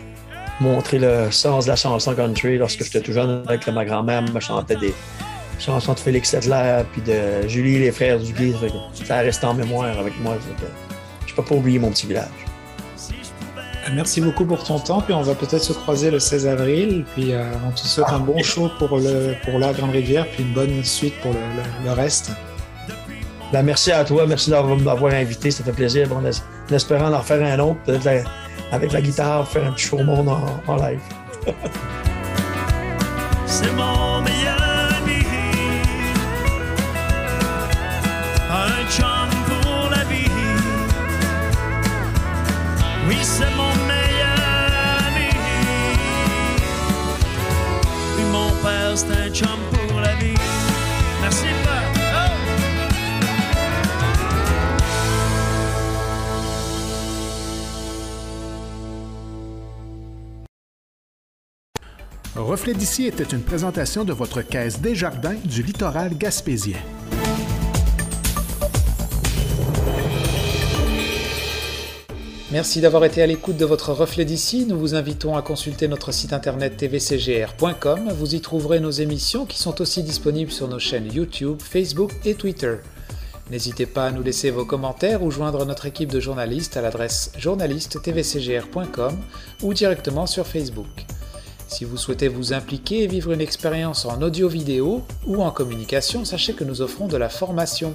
[0.61, 4.41] montré le sens de la chanson country lorsque j'étais tout jeune avec ma grand-mère me
[4.41, 4.93] chantait des
[5.61, 8.55] chansons de Félix Settler puis de Julie et les frères du Guy.
[9.05, 10.37] Ça reste en mémoire avec moi.
[11.27, 12.48] Je peux pas oublier mon petit village.
[13.95, 17.33] Merci beaucoup pour ton temps, puis on va peut-être se croiser le 16 avril, puis
[17.33, 20.53] euh, on te souhaite un bon show pour, le, pour la Grande Rivière, puis une
[20.53, 22.33] bonne suite pour le, reste.
[23.53, 26.09] Ben, merci à toi, merci d'avoir invité, ça fait plaisir.
[26.09, 28.29] Bon, en espérant en faire un autre, peut-être
[28.73, 31.01] avec la guitare, faire un petit show au monde en, live.
[33.47, 35.25] C'est mon meilleur ami,
[38.51, 40.31] un chum pour la vie.
[43.09, 43.68] Oui, c'est mon
[62.37, 62.41] oh!
[62.41, 66.79] Reflet d'ici était une présentation de votre caisse des jardins du littoral gaspésien.
[72.59, 74.67] Merci d'avoir été à l'écoute de votre reflet d'ici.
[74.67, 78.13] Nous vous invitons à consulter notre site internet tvcgr.com.
[78.19, 82.35] Vous y trouverez nos émissions qui sont aussi disponibles sur nos chaînes YouTube, Facebook et
[82.35, 82.79] Twitter.
[83.53, 87.31] N'hésitez pas à nous laisser vos commentaires ou joindre notre équipe de journalistes à l'adresse
[87.39, 89.17] journaliste-tvcgr.com
[89.63, 91.07] ou directement sur Facebook.
[91.69, 96.55] Si vous souhaitez vous impliquer et vivre une expérience en audio-vidéo ou en communication, sachez
[96.55, 97.95] que nous offrons de la formation.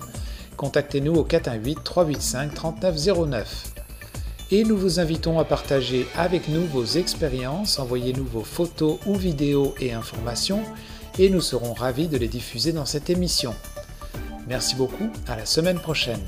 [0.56, 3.73] Contactez-nous au 418 385 3909
[4.54, 9.74] et nous vous invitons à partager avec nous vos expériences, envoyez-nous vos photos ou vidéos
[9.80, 10.62] et informations
[11.18, 13.56] et nous serons ravis de les diffuser dans cette émission.
[14.48, 16.22] Merci beaucoup, à la semaine prochaine.